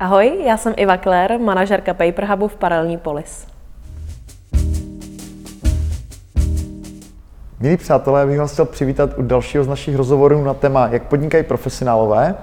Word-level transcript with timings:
Ahoj, 0.00 0.44
já 0.44 0.56
jsem 0.56 0.74
Iva 0.76 0.96
Claire, 0.98 1.38
manažerka 1.38 1.94
Paper 1.94 2.24
Hubu 2.24 2.48
v 2.48 2.56
Paralelní 2.56 2.98
Polis. 2.98 3.46
Milí 7.60 7.76
přátelé, 7.76 8.26
bych 8.26 8.38
vás 8.38 8.52
chtěl 8.52 8.64
přivítat 8.64 9.10
u 9.16 9.22
dalšího 9.22 9.64
z 9.64 9.68
našich 9.68 9.96
rozhovorů 9.96 10.44
na 10.44 10.54
téma, 10.54 10.88
jak 10.92 11.02
podnikají 11.02 11.44
profesionálové. 11.44 12.34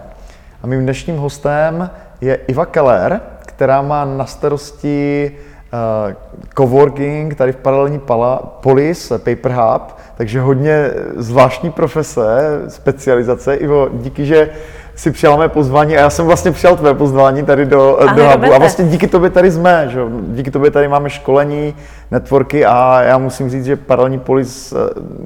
A 0.64 0.68
mým 0.68 0.84
dnešním 0.84 1.18
hostem 1.18 1.90
je 2.22 2.36
Iva 2.36 2.66
Keller, 2.66 3.22
která 3.46 3.82
má 3.82 4.06
na 4.06 4.26
starosti 4.26 5.32
uh, 5.32 6.14
coworking 6.58 7.36
tady 7.36 7.52
v 7.52 7.58
paralelní 7.58 8.00
pala, 8.00 8.38
polis, 8.38 9.12
Paper 9.18 9.52
Hub, 9.52 9.96
takže 10.18 10.42
hodně 10.42 10.92
zvláštní 11.16 11.72
profese, 11.72 12.62
specializace. 12.68 13.56
Ivo, 13.56 13.90
díky, 13.94 14.26
že 14.26 14.50
si 14.96 15.12
přijala 15.12 15.38
mé 15.38 15.50
pozvání 15.50 15.98
a 15.98 16.00
já 16.00 16.10
jsem 16.10 16.26
vlastně 16.26 16.52
přijal 16.52 16.76
tvé 16.76 16.94
pozvání 16.94 17.44
tady 17.44 17.66
do, 17.66 18.02
Ahoj, 18.02 18.16
do 18.16 18.30
Hubu. 18.30 18.54
A 18.54 18.58
vlastně 18.58 18.86
díky 18.86 19.08
tobě 19.08 19.30
tady 19.30 19.52
jsme, 19.52 19.90
že? 19.90 20.00
díky 20.28 20.52
tobě 20.52 20.72
tady 20.72 20.88
máme 20.88 21.10
školení, 21.10 21.76
networky 22.12 22.66
a 22.66 23.02
já 23.02 23.18
musím 23.18 23.50
říct, 23.50 23.66
že 23.66 23.76
paralelní 23.76 24.20
polis, 24.20 24.74
eh, 24.74 24.76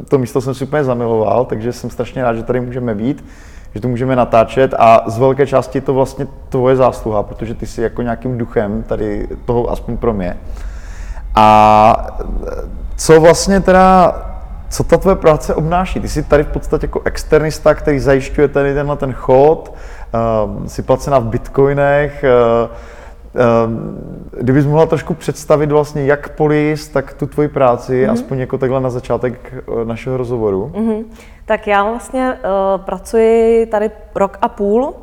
to 0.09 0.17
místo 0.17 0.41
jsem 0.41 0.53
si 0.53 0.63
úplně 0.63 0.83
zamiloval, 0.83 1.45
takže 1.45 1.73
jsem 1.73 1.89
strašně 1.89 2.23
rád, 2.23 2.33
že 2.33 2.43
tady 2.43 2.59
můžeme 2.59 2.95
být, 2.95 3.25
že 3.75 3.81
to 3.81 3.87
můžeme 3.87 4.15
natáčet 4.15 4.73
a 4.79 5.03
z 5.07 5.17
velké 5.17 5.47
části 5.47 5.77
je 5.77 5.81
to 5.81 5.93
vlastně 5.93 6.27
tvoje 6.49 6.75
zásluha, 6.75 7.23
protože 7.23 7.53
ty 7.53 7.67
jsi 7.67 7.81
jako 7.81 8.01
nějakým 8.01 8.37
duchem 8.37 8.83
tady 8.83 9.27
toho, 9.45 9.71
aspoň 9.71 9.97
pro 9.97 10.13
mě. 10.13 10.37
A 11.35 12.07
co 12.95 13.21
vlastně 13.21 13.61
teda, 13.61 14.15
co 14.69 14.83
ta 14.83 14.97
tvoje 14.97 15.15
práce 15.15 15.55
obnáší? 15.55 15.99
Ty 15.99 16.07
jsi 16.07 16.23
tady 16.23 16.43
v 16.43 16.47
podstatě 16.47 16.85
jako 16.85 17.01
externista, 17.05 17.73
který 17.73 17.99
zajišťuje 17.99 18.47
tady 18.47 18.73
tenhle 18.73 18.97
ten 18.97 19.13
chod, 19.13 19.73
uh, 20.57 20.65
jsi 20.65 20.81
placená 20.81 21.19
v 21.19 21.25
bitcoinech, 21.25 22.23
uh, 22.23 22.69
uh, 23.35 24.41
kdybys 24.41 24.65
mohla 24.65 24.85
trošku 24.85 25.13
představit 25.13 25.71
vlastně 25.71 26.05
jak 26.05 26.29
polis, 26.29 26.87
tak 26.87 27.13
tu 27.13 27.27
tvoji 27.27 27.47
práci, 27.47 28.05
mm-hmm. 28.05 28.11
aspoň 28.11 28.39
jako 28.39 28.57
takhle 28.57 28.81
na 28.81 28.89
začátek 28.89 29.53
eh, 29.53 29.85
našeho 29.85 30.17
rozhovoru. 30.17 30.71
Mhm. 30.75 31.03
Tak 31.45 31.67
já 31.67 31.83
vlastně 31.83 32.33
uh, 32.33 32.81
pracuji 32.81 33.65
tady 33.65 33.91
rok 34.15 34.37
a 34.41 34.49
půl. 34.49 34.93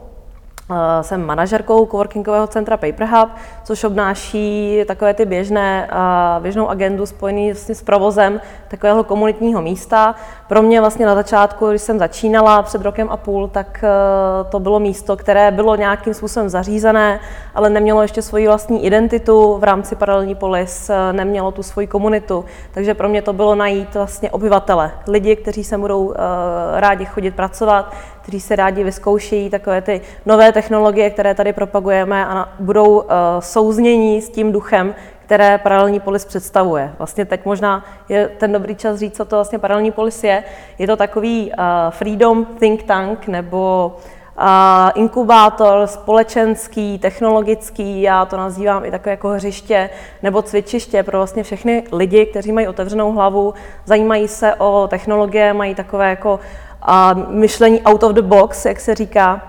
Uh, 0.71 0.77
jsem 1.01 1.27
manažerkou 1.27 1.87
coworkingového 1.87 2.47
centra 2.47 2.77
Paper 2.77 3.09
Hub, 3.09 3.29
což 3.65 3.85
obnáší 3.85 4.81
takové 4.89 5.15
ty 5.15 5.25
běžné, 5.25 5.89
uh, 5.93 6.43
běžnou 6.43 6.69
agendu 6.69 7.07
spojený 7.07 7.53
vlastně 7.53 7.75
s 7.75 7.83
provozem 7.83 8.41
takového 8.69 9.05
komunitního 9.05 9.63
místa. 9.63 10.15
Pro 10.49 10.63
mě 10.63 10.81
vlastně 10.81 11.07
na 11.07 11.15
začátku, 11.15 11.71
když 11.71 11.83
jsem 11.83 11.99
začínala 11.99 12.63
před 12.63 12.83
rokem 12.83 13.09
a 13.11 13.17
půl, 13.17 13.49
tak 13.49 13.85
uh, 13.85 14.51
to 14.51 14.61
bylo 14.61 14.81
místo, 14.81 15.17
které 15.17 15.51
bylo 15.51 15.77
nějakým 15.77 16.15
způsobem 16.15 16.49
zařízené, 16.49 17.21
ale 17.55 17.71
nemělo 17.71 18.03
ještě 18.03 18.23
svoji 18.23 18.47
vlastní 18.47 18.85
identitu 18.85 19.59
v 19.59 19.65
rámci 19.65 19.97
paralelní 19.97 20.35
polis, 20.35 20.91
nemělo 21.13 21.51
tu 21.51 21.63
svoji 21.63 21.87
komunitu. 21.87 22.45
Takže 22.75 22.95
pro 22.95 23.09
mě 23.09 23.23
to 23.23 23.33
bylo 23.33 23.55
najít 23.55 23.95
vlastně 23.95 24.31
obyvatele, 24.31 24.91
lidi, 25.09 25.37
kteří 25.37 25.65
se 25.65 25.79
budou 25.79 26.15
rádi 26.75 27.05
chodit 27.05 27.31
pracovat, 27.31 27.93
kteří 28.27 28.41
se 28.41 28.57
rádi 28.57 28.85
vyzkoušejí 28.85 29.51
takové 29.51 29.83
ty 29.83 30.01
nové 30.27 30.53
technologie, 30.53 31.11
které 31.11 31.35
tady 31.35 31.53
propagujeme 31.53 32.27
a 32.27 32.49
budou 32.61 32.99
uh, 32.99 33.05
souznění 33.41 34.23
s 34.23 34.31
tím 34.31 34.53
duchem, 34.53 34.95
které 35.27 35.59
paralelní 35.59 36.01
polis 36.01 36.25
představuje. 36.25 36.93
Vlastně 36.99 37.25
teď 37.25 37.45
možná 37.45 37.85
je 38.09 38.29
ten 38.29 38.53
dobrý 38.53 38.75
čas 38.75 38.99
říct, 38.99 39.17
co 39.17 39.25
to 39.25 39.37
vlastně 39.37 39.59
paralelní 39.59 39.93
polis 39.93 40.25
je. 40.25 40.45
Je 40.79 40.87
to 40.87 40.97
takový 40.97 41.51
uh, 41.51 41.65
freedom 41.91 42.47
think 42.47 42.83
tank 42.83 43.27
nebo 43.27 43.93
uh, 44.39 44.45
inkubátor 44.95 45.87
společenský, 45.87 46.99
technologický, 46.99 48.03
já 48.03 48.25
to 48.25 48.37
nazývám 48.37 48.85
i 48.85 48.91
takové 48.91 49.11
jako 49.11 49.29
hřiště 49.29 49.91
nebo 50.23 50.43
cvičiště 50.43 51.03
pro 51.03 51.19
vlastně 51.19 51.43
všechny 51.43 51.85
lidi, 51.93 52.27
kteří 52.27 52.53
mají 52.53 52.69
otevřenou 52.69 53.13
hlavu, 53.13 53.55
zajímají 53.85 54.29
se 54.29 54.55
o 54.55 54.89
technologie, 54.91 55.53
mají 55.53 55.75
takové 55.75 56.11
jako 56.11 56.41
a 56.87 57.15
myšlení 57.29 57.83
out 57.83 58.03
of 58.03 58.13
the 58.13 58.23
box, 58.23 58.65
jak 58.65 58.81
se 58.81 58.95
říká, 58.95 59.43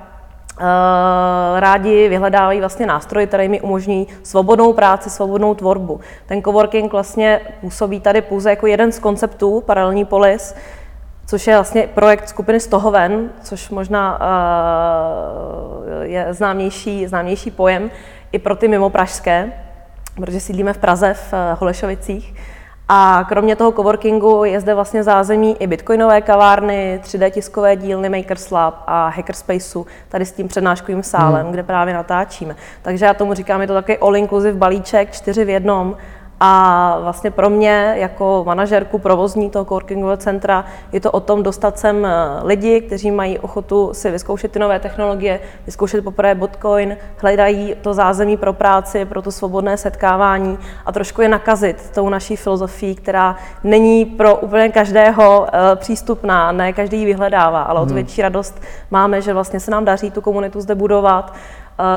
Uh, 0.59 1.59
rádi 1.59 2.09
vyhledávají 2.09 2.59
vlastně 2.59 2.85
nástroje, 2.85 3.27
které 3.27 3.47
mi 3.47 3.61
umožní 3.61 4.07
svobodnou 4.23 4.73
práci, 4.73 5.09
svobodnou 5.09 5.55
tvorbu. 5.55 5.99
Ten 6.25 6.41
coworking 6.43 6.91
vlastně 6.91 7.41
působí 7.61 7.99
tady 7.99 8.21
pouze 8.21 8.49
jako 8.49 8.67
jeden 8.67 8.91
z 8.91 8.99
konceptů 8.99 9.63
Paralelní 9.65 10.05
polis, 10.05 10.55
což 11.25 11.47
je 11.47 11.55
vlastně 11.55 11.87
projekt 11.87 12.29
skupiny 12.29 12.59
Stohoven, 12.59 13.29
což 13.41 13.69
možná 13.69 14.19
uh, 14.19 14.25
je 16.01 16.27
známější, 16.29 17.07
známější 17.07 17.51
pojem 17.51 17.91
i 18.31 18.39
pro 18.39 18.55
ty 18.55 18.67
mimo 18.67 18.89
pražské, 18.89 19.53
protože 20.15 20.39
sídlíme 20.39 20.73
v 20.73 20.77
Praze 20.77 21.13
v 21.13 21.33
uh, 21.33 21.39
Holešovicích. 21.59 22.35
A 22.89 23.25
kromě 23.29 23.55
toho 23.55 23.71
coworkingu 23.71 24.43
je 24.43 24.59
zde 24.59 24.75
vlastně 24.75 25.03
zázemí 25.03 25.55
i 25.59 25.67
bitcoinové 25.67 26.21
kavárny, 26.21 26.99
3D 27.03 27.31
tiskové 27.31 27.75
dílny 27.75 28.09
Makers 28.09 28.51
Lab 28.51 28.83
a 28.87 29.07
Hackerspaceu, 29.07 29.85
tady 30.09 30.25
s 30.25 30.31
tím 30.31 30.47
přednáškovým 30.47 31.03
sálem, 31.03 31.41
hmm. 31.41 31.51
kde 31.51 31.63
právě 31.63 31.93
natáčíme. 31.93 32.55
Takže 32.81 33.05
já 33.05 33.13
tomu 33.13 33.33
říkám, 33.33 33.61
je 33.61 33.67
to 33.67 33.73
takový 33.73 33.97
all-inclusive 33.97 34.57
balíček, 34.57 35.11
čtyři 35.11 35.45
v 35.45 35.49
jednom. 35.49 35.97
A 36.39 36.97
vlastně 37.01 37.31
pro 37.31 37.49
mě 37.49 37.93
jako 37.97 38.43
manažerku 38.47 38.99
provozní 38.99 39.49
toho 39.49 39.65
coworkingového 39.65 40.17
centra 40.17 40.65
je 40.91 40.99
to 40.99 41.11
o 41.11 41.19
tom 41.19 41.43
dostat 41.43 41.79
sem 41.79 42.07
lidi, 42.43 42.81
kteří 42.81 43.11
mají 43.11 43.39
ochotu 43.39 43.89
si 43.93 44.11
vyzkoušet 44.11 44.51
ty 44.51 44.59
nové 44.59 44.79
technologie, 44.79 45.39
vyzkoušet 45.65 46.03
poprvé 46.03 46.35
Bitcoin, 46.35 46.97
hledají 47.17 47.75
to 47.81 47.93
zázemí 47.93 48.37
pro 48.37 48.53
práci, 48.53 49.05
pro 49.05 49.21
to 49.21 49.31
svobodné 49.31 49.77
setkávání 49.77 50.57
a 50.85 50.91
trošku 50.91 51.21
je 51.21 51.29
nakazit 51.29 51.89
tou 51.95 52.09
naší 52.09 52.35
filozofií, 52.35 52.95
která 52.95 53.35
není 53.63 54.05
pro 54.05 54.35
úplně 54.35 54.69
každého 54.69 55.47
přístupná, 55.75 56.51
ne 56.51 56.73
každý 56.73 56.99
ji 56.99 57.05
vyhledává, 57.05 57.61
ale 57.61 57.79
o 57.79 57.85
to 57.85 57.93
větší 57.93 58.21
radost 58.21 58.61
máme, 58.91 59.21
že 59.21 59.33
vlastně 59.33 59.59
se 59.59 59.71
nám 59.71 59.85
daří 59.85 60.11
tu 60.11 60.21
komunitu 60.21 60.61
zde 60.61 60.75
budovat 60.75 61.33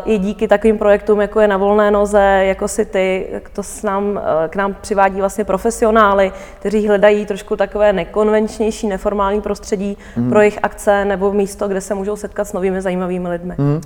i 0.04 0.18
díky 0.18 0.48
takovým 0.48 0.78
projektům, 0.78 1.20
jako 1.20 1.41
je 1.41 1.48
na 1.48 1.56
volné 1.56 1.91
noze, 1.91 2.42
jako 2.44 2.68
si 2.68 2.84
ty, 2.84 3.26
to 3.52 3.62
s 3.62 3.82
nám, 3.82 4.20
k 4.48 4.56
nám 4.56 4.76
přivádí 4.80 5.20
vlastně 5.20 5.44
profesionály, 5.44 6.32
kteří 6.58 6.88
hledají 6.88 7.26
trošku 7.26 7.56
takové 7.56 7.92
nekonvenčnější, 7.92 8.88
neformální 8.88 9.40
prostředí 9.40 9.96
mm. 10.16 10.28
pro 10.28 10.40
jejich 10.40 10.58
akce 10.62 11.04
nebo 11.04 11.32
místo, 11.32 11.69
kde 11.69 11.80
se 11.80 11.94
můžou 11.94 12.16
setkat 12.16 12.44
s 12.44 12.52
novými 12.52 12.82
zajímavými 12.82 13.28
lidmi. 13.28 13.54
Mm. 13.58 13.74
Uh, 13.74 13.80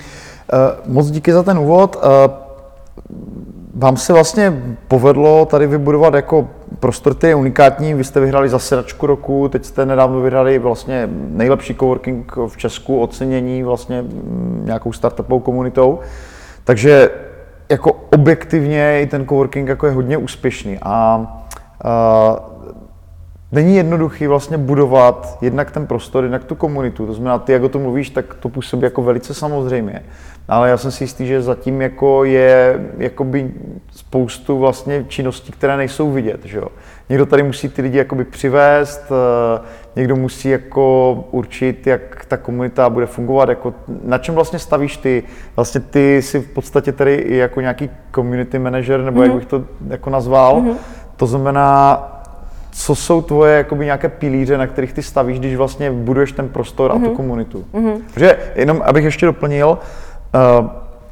moc 0.86 1.10
díky 1.10 1.32
za 1.32 1.42
ten 1.42 1.58
úvod. 1.58 1.96
Uh, 1.96 2.02
vám 3.74 3.96
se 3.96 4.12
vlastně 4.12 4.62
povedlo 4.88 5.46
tady 5.46 5.66
vybudovat 5.66 6.14
jako 6.14 6.48
prostor, 6.80 7.14
který 7.14 7.30
je 7.30 7.34
unikátní. 7.34 7.94
Vy 7.94 8.04
jste 8.04 8.20
vyhrali 8.20 8.48
zasedačku 8.48 9.06
roku, 9.06 9.48
teď 9.48 9.64
jste 9.64 9.86
nedávno 9.86 10.20
vyhrali 10.20 10.58
vlastně 10.58 11.08
nejlepší 11.12 11.74
coworking 11.74 12.32
v 12.48 12.56
Česku, 12.56 13.00
ocenění 13.00 13.62
vlastně 13.62 14.04
nějakou 14.62 14.92
startupovou 14.92 15.40
komunitou. 15.40 15.98
Takže 16.64 17.10
jako 17.68 17.92
objektivně 18.12 19.00
i 19.02 19.06
ten 19.06 19.26
coworking 19.26 19.68
jako 19.68 19.86
je 19.86 19.92
hodně 19.92 20.16
úspěšný. 20.16 20.78
A, 20.82 21.26
a 21.84 22.36
není 23.52 23.76
jednoduchý 23.76 24.26
vlastně 24.26 24.58
budovat 24.58 25.38
jednak 25.40 25.70
ten 25.70 25.86
prostor, 25.86 26.24
jednak 26.24 26.44
tu 26.44 26.54
komunitu. 26.54 27.06
To 27.06 27.12
znamená, 27.12 27.38
ty, 27.38 27.52
jak 27.52 27.62
o 27.62 27.68
tom 27.68 27.82
mluvíš, 27.82 28.10
tak 28.10 28.34
to 28.34 28.48
působí 28.48 28.82
jako 28.82 29.02
velice 29.02 29.34
samozřejmě. 29.34 30.02
Ale 30.48 30.68
já 30.68 30.76
jsem 30.76 30.90
si 30.90 31.04
jistý, 31.04 31.26
že 31.26 31.42
zatím 31.42 31.82
jako 31.82 32.24
je 32.24 32.80
jakoby 32.98 33.50
spoustu 33.90 34.58
vlastně 34.58 35.04
činností, 35.08 35.52
které 35.52 35.76
nejsou 35.76 36.10
vidět. 36.10 36.40
Že 36.44 36.58
jo? 36.58 36.68
Někdo 37.08 37.26
tady 37.26 37.42
musí 37.42 37.68
ty 37.68 37.82
lidi 37.82 37.98
jakoby 37.98 38.24
přivést, 38.24 39.12
někdo 39.96 40.16
musí 40.16 40.48
jako 40.48 41.24
určit, 41.30 41.86
jak 41.86 42.24
ta 42.28 42.36
komunita 42.36 42.90
bude 42.90 43.06
fungovat, 43.06 43.48
jako 43.48 43.74
na 44.04 44.18
čem 44.18 44.34
vlastně 44.34 44.58
stavíš 44.58 44.96
ty. 44.96 45.22
Vlastně 45.56 45.80
ty 45.80 46.22
jsi 46.22 46.40
v 46.40 46.50
podstatě 46.50 46.92
tady 46.92 47.14
i 47.14 47.36
jako 47.36 47.60
nějaký 47.60 47.90
community 48.14 48.58
manager, 48.58 49.00
nebo 49.00 49.20
mm-hmm. 49.20 49.24
jak 49.24 49.34
bych 49.34 49.46
to 49.46 49.64
jako 49.88 50.10
nazval. 50.10 50.60
Mm-hmm. 50.60 50.74
To 51.16 51.26
znamená, 51.26 52.10
co 52.70 52.94
jsou 52.94 53.22
tvoje 53.22 53.56
jakoby 53.56 53.84
nějaké 53.84 54.08
pilíře, 54.08 54.58
na 54.58 54.66
kterých 54.66 54.92
ty 54.92 55.02
stavíš, 55.02 55.38
když 55.38 55.56
vlastně 55.56 55.90
buduješ 55.90 56.32
ten 56.32 56.48
prostor 56.48 56.90
mm-hmm. 56.90 57.06
a 57.06 57.08
tu 57.08 57.14
komunitu. 57.14 57.64
Mm-hmm. 57.74 58.00
Protože 58.14 58.38
jenom, 58.54 58.82
abych 58.84 59.04
ještě 59.04 59.26
doplnil, 59.26 59.68
Uh, 59.68 59.78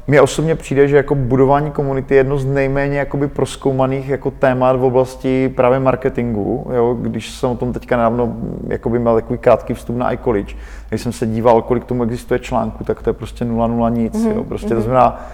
mně 0.07 0.21
osobně 0.21 0.55
přijde, 0.55 0.87
že 0.87 0.97
jako 0.97 1.15
budování 1.15 1.71
komunity 1.71 2.13
je 2.13 2.19
jedno 2.19 2.37
z 2.37 2.45
nejméně 2.45 2.97
jakoby 2.97 3.27
proskoumaných 3.27 4.09
jako 4.09 4.31
témat 4.31 4.75
v 4.75 4.83
oblasti 4.83 5.49
právě 5.55 5.79
marketingu. 5.79 6.67
Jo? 6.73 6.97
Když 7.01 7.31
jsem 7.31 7.49
o 7.49 7.55
tom 7.55 7.73
teďka 7.73 7.97
nedávno 7.97 8.35
jakoby 8.67 8.99
měl 8.99 9.15
takový 9.15 9.39
krátký 9.39 9.73
vstup 9.73 9.95
na 9.97 10.11
iCollege, 10.11 10.53
když 10.89 11.01
jsem 11.01 11.11
se 11.11 11.25
díval, 11.25 11.61
kolik 11.61 11.85
tomu 11.85 12.03
existuje 12.03 12.39
článků, 12.39 12.83
tak 12.83 13.03
to 13.03 13.09
je 13.09 13.13
prostě 13.13 13.45
nula 13.45 13.67
nula 13.67 13.89
nic. 13.89 14.13
Mm-hmm. 14.13 14.35
Jo? 14.35 14.43
Prostě 14.43 14.67
mm-hmm. 14.67 14.75
to 14.75 14.81
znamená, 14.81 15.25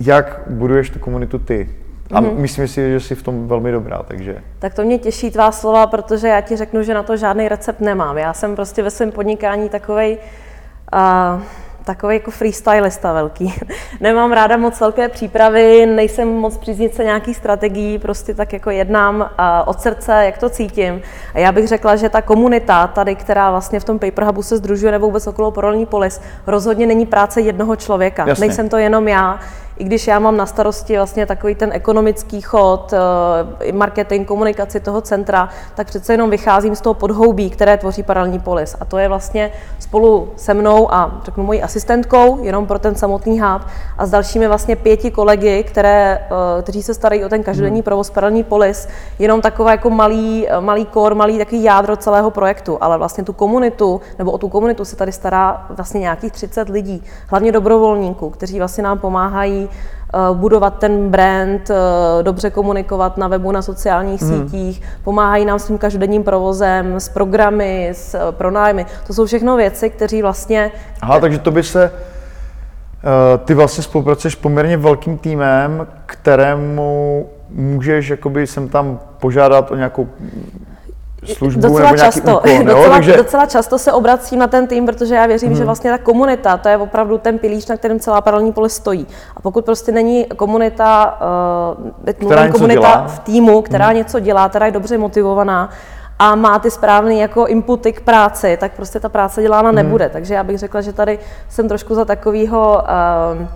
jak 0.00 0.40
buduješ 0.46 0.90
tu 0.90 0.98
komunitu 0.98 1.38
ty. 1.38 1.70
A 2.12 2.20
mm-hmm. 2.20 2.36
myslím 2.36 2.68
si, 2.68 2.90
že 2.90 3.00
jsi 3.00 3.14
v 3.14 3.22
tom 3.22 3.48
velmi 3.48 3.72
dobrá, 3.72 4.02
takže... 4.02 4.36
Tak 4.58 4.74
to 4.74 4.82
mě 4.82 4.98
těší 4.98 5.30
tvá 5.30 5.52
slova, 5.52 5.86
protože 5.86 6.28
já 6.28 6.40
ti 6.40 6.56
řeknu, 6.56 6.82
že 6.82 6.94
na 6.94 7.02
to 7.02 7.16
žádný 7.16 7.48
recept 7.48 7.80
nemám. 7.80 8.18
Já 8.18 8.32
jsem 8.32 8.56
prostě 8.56 8.82
ve 8.82 8.90
svém 8.90 9.12
podnikání 9.12 9.68
takovej 9.68 10.18
uh, 10.92 11.42
takový 11.84 12.14
jako 12.14 12.30
freestylista 12.30 13.12
velký. 13.12 13.54
Nemám 14.00 14.32
ráda 14.32 14.56
moc 14.56 14.80
velké 14.80 15.08
přípravy, 15.08 15.86
nejsem 15.86 16.28
moc 16.28 16.56
příznice 16.56 17.04
nějakých 17.04 17.36
strategií, 17.36 17.98
prostě 17.98 18.34
tak 18.34 18.52
jako 18.52 18.70
jednám 18.70 19.30
od 19.66 19.80
srdce, 19.80 20.22
jak 20.24 20.38
to 20.38 20.50
cítím. 20.50 21.02
A 21.34 21.38
já 21.38 21.52
bych 21.52 21.68
řekla, 21.68 21.96
že 21.96 22.08
ta 22.08 22.22
komunita 22.22 22.86
tady, 22.86 23.14
která 23.14 23.50
vlastně 23.50 23.80
v 23.80 23.84
tom 23.84 23.98
Paper 23.98 24.24
Hubu 24.24 24.42
se 24.42 24.56
združuje 24.56 24.92
nebo 24.92 25.06
vůbec 25.06 25.26
okolo 25.26 25.50
Porolní 25.50 25.86
polis, 25.86 26.20
rozhodně 26.46 26.86
není 26.86 27.06
práce 27.06 27.40
jednoho 27.40 27.76
člověka. 27.76 28.28
Jasně. 28.28 28.46
Nejsem 28.46 28.68
to 28.68 28.76
jenom 28.76 29.08
já 29.08 29.40
i 29.80 29.84
když 29.84 30.06
já 30.06 30.18
mám 30.18 30.36
na 30.36 30.46
starosti 30.46 30.96
vlastně 30.96 31.26
takový 31.26 31.54
ten 31.54 31.70
ekonomický 31.72 32.40
chod, 32.40 32.92
eh, 32.92 33.72
marketing, 33.72 34.28
komunikaci 34.28 34.80
toho 34.80 35.00
centra, 35.00 35.48
tak 35.74 35.86
přece 35.86 36.12
jenom 36.12 36.30
vycházím 36.30 36.74
z 36.76 36.80
toho 36.80 36.94
podhoubí, 36.94 37.50
které 37.50 37.76
tvoří 37.76 38.02
paralelní 38.02 38.38
polis. 38.38 38.76
A 38.80 38.84
to 38.84 38.98
je 38.98 39.08
vlastně 39.08 39.50
spolu 39.78 40.28
se 40.36 40.54
mnou 40.54 40.94
a 40.94 41.20
řeknu 41.24 41.44
mojí 41.44 41.62
asistentkou, 41.62 42.38
jenom 42.42 42.66
pro 42.66 42.78
ten 42.78 42.94
samotný 42.94 43.40
hub, 43.40 43.62
a 43.98 44.06
s 44.06 44.10
dalšími 44.10 44.48
vlastně 44.48 44.76
pěti 44.76 45.10
kolegy, 45.10 45.64
které, 45.64 46.18
eh, 46.58 46.62
kteří 46.62 46.82
se 46.82 46.94
starají 46.94 47.24
o 47.24 47.28
ten 47.28 47.42
každodenní 47.42 47.80
hmm. 47.80 47.84
provoz 47.84 48.10
paralelní 48.10 48.44
polis, 48.44 48.88
jenom 49.18 49.40
taková 49.40 49.70
jako 49.70 49.90
malý, 49.90 50.48
eh, 50.48 50.60
malý 50.60 50.86
kor, 50.86 51.14
malý 51.14 51.38
takový 51.38 51.62
jádro 51.62 51.96
celého 51.96 52.30
projektu, 52.30 52.78
ale 52.80 52.98
vlastně 52.98 53.24
tu 53.24 53.32
komunitu, 53.32 54.00
nebo 54.18 54.30
o 54.30 54.38
tu 54.38 54.48
komunitu 54.48 54.84
se 54.84 54.96
tady 54.96 55.12
stará 55.12 55.66
vlastně 55.70 56.00
nějakých 56.00 56.32
30 56.32 56.68
lidí, 56.68 57.02
hlavně 57.26 57.52
dobrovolníků, 57.52 58.30
kteří 58.30 58.58
vlastně 58.58 58.84
nám 58.84 58.98
pomáhají 58.98 59.69
budovat 60.32 60.78
ten 60.78 61.10
brand, 61.10 61.70
eh, 61.70 62.22
dobře 62.22 62.50
komunikovat 62.50 63.16
na 63.16 63.28
webu, 63.28 63.52
na 63.52 63.62
sociálních 63.62 64.22
hmm. 64.22 64.42
sítích, 64.42 64.82
pomáhají 65.04 65.44
nám 65.44 65.58
s 65.58 65.66
tím 65.66 65.78
každodenním 65.78 66.22
provozem, 66.22 66.96
s 66.96 67.08
programy, 67.08 67.88
s 67.92 68.14
eh, 68.14 68.32
pronájmy. 68.32 68.86
To 69.06 69.14
jsou 69.14 69.26
všechno 69.26 69.56
věci, 69.56 69.90
které 69.90 70.22
vlastně... 70.22 70.70
Aha, 71.00 71.20
takže 71.20 71.38
to 71.38 71.50
by 71.50 71.62
se... 71.62 71.92
Ty 73.44 73.54
vlastně 73.54 73.84
spolupracuješ 73.84 74.34
poměrně 74.34 74.76
velkým 74.76 75.18
týmem, 75.18 75.86
kterému 76.06 77.26
můžeš 77.50 78.08
jakoby 78.08 78.46
sem 78.46 78.68
tam 78.68 78.98
požádat 79.20 79.70
o 79.70 79.76
nějakou 79.76 80.08
službu 81.24 81.62
docela 81.62 81.90
nebo 81.90 81.98
často, 81.98 82.38
úkol, 82.38 82.58
docela, 82.64 82.88
Takže... 82.88 83.16
docela 83.16 83.46
často 83.46 83.78
se 83.78 83.92
obracím 83.92 84.38
na 84.38 84.46
ten 84.46 84.66
tým, 84.66 84.86
protože 84.86 85.14
já 85.14 85.26
věřím, 85.26 85.48
hmm. 85.48 85.58
že 85.58 85.64
vlastně 85.64 85.90
ta 85.90 85.98
komunita, 85.98 86.56
to 86.56 86.68
je 86.68 86.76
opravdu 86.76 87.18
ten 87.18 87.38
pilíř, 87.38 87.66
na 87.68 87.76
kterém 87.76 88.00
celá 88.00 88.20
paralelní 88.20 88.52
pole 88.52 88.68
stojí. 88.68 89.06
A 89.36 89.40
pokud 89.40 89.64
prostě 89.64 89.92
není 89.92 90.24
komunita, 90.24 91.20
uh, 92.06 92.12
která 92.12 92.48
komunita 92.48 92.80
dělá. 92.80 93.06
v 93.06 93.18
týmu, 93.18 93.62
která 93.62 93.86
hmm. 93.86 93.96
něco 93.96 94.20
dělá, 94.20 94.48
která 94.48 94.66
je 94.66 94.72
dobře 94.72 94.98
motivovaná, 94.98 95.70
a 96.18 96.34
má 96.34 96.58
ty 96.58 96.70
správné 96.70 97.14
jako 97.14 97.46
inputy 97.46 97.92
k 97.92 98.00
práci, 98.00 98.56
tak 98.60 98.72
prostě 98.72 99.00
ta 99.00 99.08
práce 99.08 99.42
dělána 99.42 99.68
hmm. 99.68 99.76
nebude. 99.76 100.08
Takže 100.08 100.34
já 100.34 100.44
bych 100.44 100.58
řekla, 100.58 100.80
že 100.80 100.92
tady 100.92 101.18
jsem 101.48 101.68
trošku 101.68 101.94
za 101.94 102.04
takového 102.04 102.82
uh, 103.40 103.46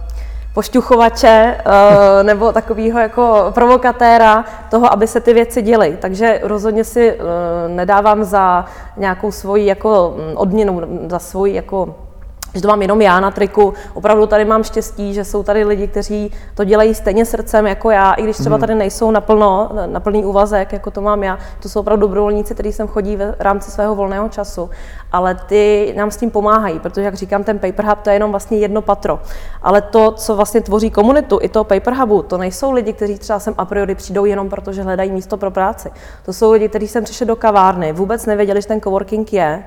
pošťuchovače 0.54 1.60
uh, 1.66 1.72
nebo 2.26 2.52
takového 2.52 2.98
jako 2.98 3.52
provokatéra 3.54 4.44
toho, 4.70 4.92
aby 4.92 5.06
se 5.06 5.20
ty 5.20 5.34
věci 5.34 5.62
děly. 5.62 5.98
Takže 6.00 6.40
rozhodně 6.42 6.84
si 6.84 7.12
uh, 7.12 7.26
nedávám 7.68 8.24
za 8.24 8.64
nějakou 8.96 9.32
svoji 9.32 9.66
jako 9.66 10.14
mm, 10.16 10.36
odměnu, 10.36 10.80
za 11.08 11.18
svoji 11.18 11.54
jako 11.54 11.94
že 12.54 12.62
to 12.62 12.68
mám 12.68 12.82
jenom 12.82 13.02
já 13.02 13.20
na 13.20 13.30
triku. 13.30 13.74
Opravdu 13.94 14.26
tady 14.26 14.44
mám 14.44 14.64
štěstí, 14.64 15.14
že 15.14 15.24
jsou 15.24 15.42
tady 15.42 15.64
lidi, 15.64 15.86
kteří 15.86 16.32
to 16.54 16.64
dělají 16.64 16.94
stejně 16.94 17.24
srdcem 17.24 17.66
jako 17.66 17.90
já, 17.90 18.12
i 18.12 18.22
když 18.22 18.36
třeba 18.36 18.56
mhm. 18.56 18.60
tady 18.60 18.74
nejsou 18.74 19.10
naplno, 19.10 19.70
na 19.86 20.00
plný 20.00 20.24
úvazek, 20.24 20.72
jako 20.72 20.90
to 20.90 21.00
mám 21.00 21.22
já. 21.22 21.38
To 21.62 21.68
jsou 21.68 21.80
opravdu 21.80 22.00
dobrovolníci, 22.00 22.54
kteří 22.54 22.72
sem 22.72 22.88
chodí 22.88 23.16
v 23.16 23.34
rámci 23.38 23.70
svého 23.70 23.94
volného 23.94 24.28
času. 24.28 24.70
Ale 25.12 25.34
ty 25.34 25.94
nám 25.96 26.10
s 26.10 26.16
tím 26.16 26.30
pomáhají, 26.30 26.78
protože, 26.78 27.02
jak 27.02 27.14
říkám, 27.14 27.44
ten 27.44 27.58
Paper 27.58 27.84
Hub 27.84 28.00
to 28.00 28.10
je 28.10 28.16
jenom 28.16 28.30
vlastně 28.30 28.58
jedno 28.58 28.82
patro. 28.82 29.20
Ale 29.62 29.82
to, 29.82 30.12
co 30.12 30.36
vlastně 30.36 30.60
tvoří 30.60 30.90
komunitu, 30.90 31.38
i 31.42 31.48
toho 31.48 31.64
Paper 31.64 31.94
Hubu, 31.94 32.22
to 32.22 32.38
nejsou 32.38 32.72
lidi, 32.72 32.92
kteří 32.92 33.18
třeba 33.18 33.38
sem 33.38 33.54
a 33.58 33.64
priori 33.64 33.94
přijdou 33.94 34.24
jenom 34.24 34.48
proto, 34.48 34.72
že 34.72 34.82
hledají 34.82 35.10
místo 35.10 35.36
pro 35.36 35.50
práci. 35.50 35.90
To 36.24 36.32
jsou 36.32 36.52
lidi, 36.52 36.68
kteří 36.68 36.88
sem 36.88 37.04
přišli 37.04 37.26
do 37.26 37.36
kavárny, 37.36 37.92
vůbec 37.92 38.26
nevěděli, 38.26 38.62
že 38.62 38.68
ten 38.68 38.80
coworking 38.80 39.32
je 39.32 39.64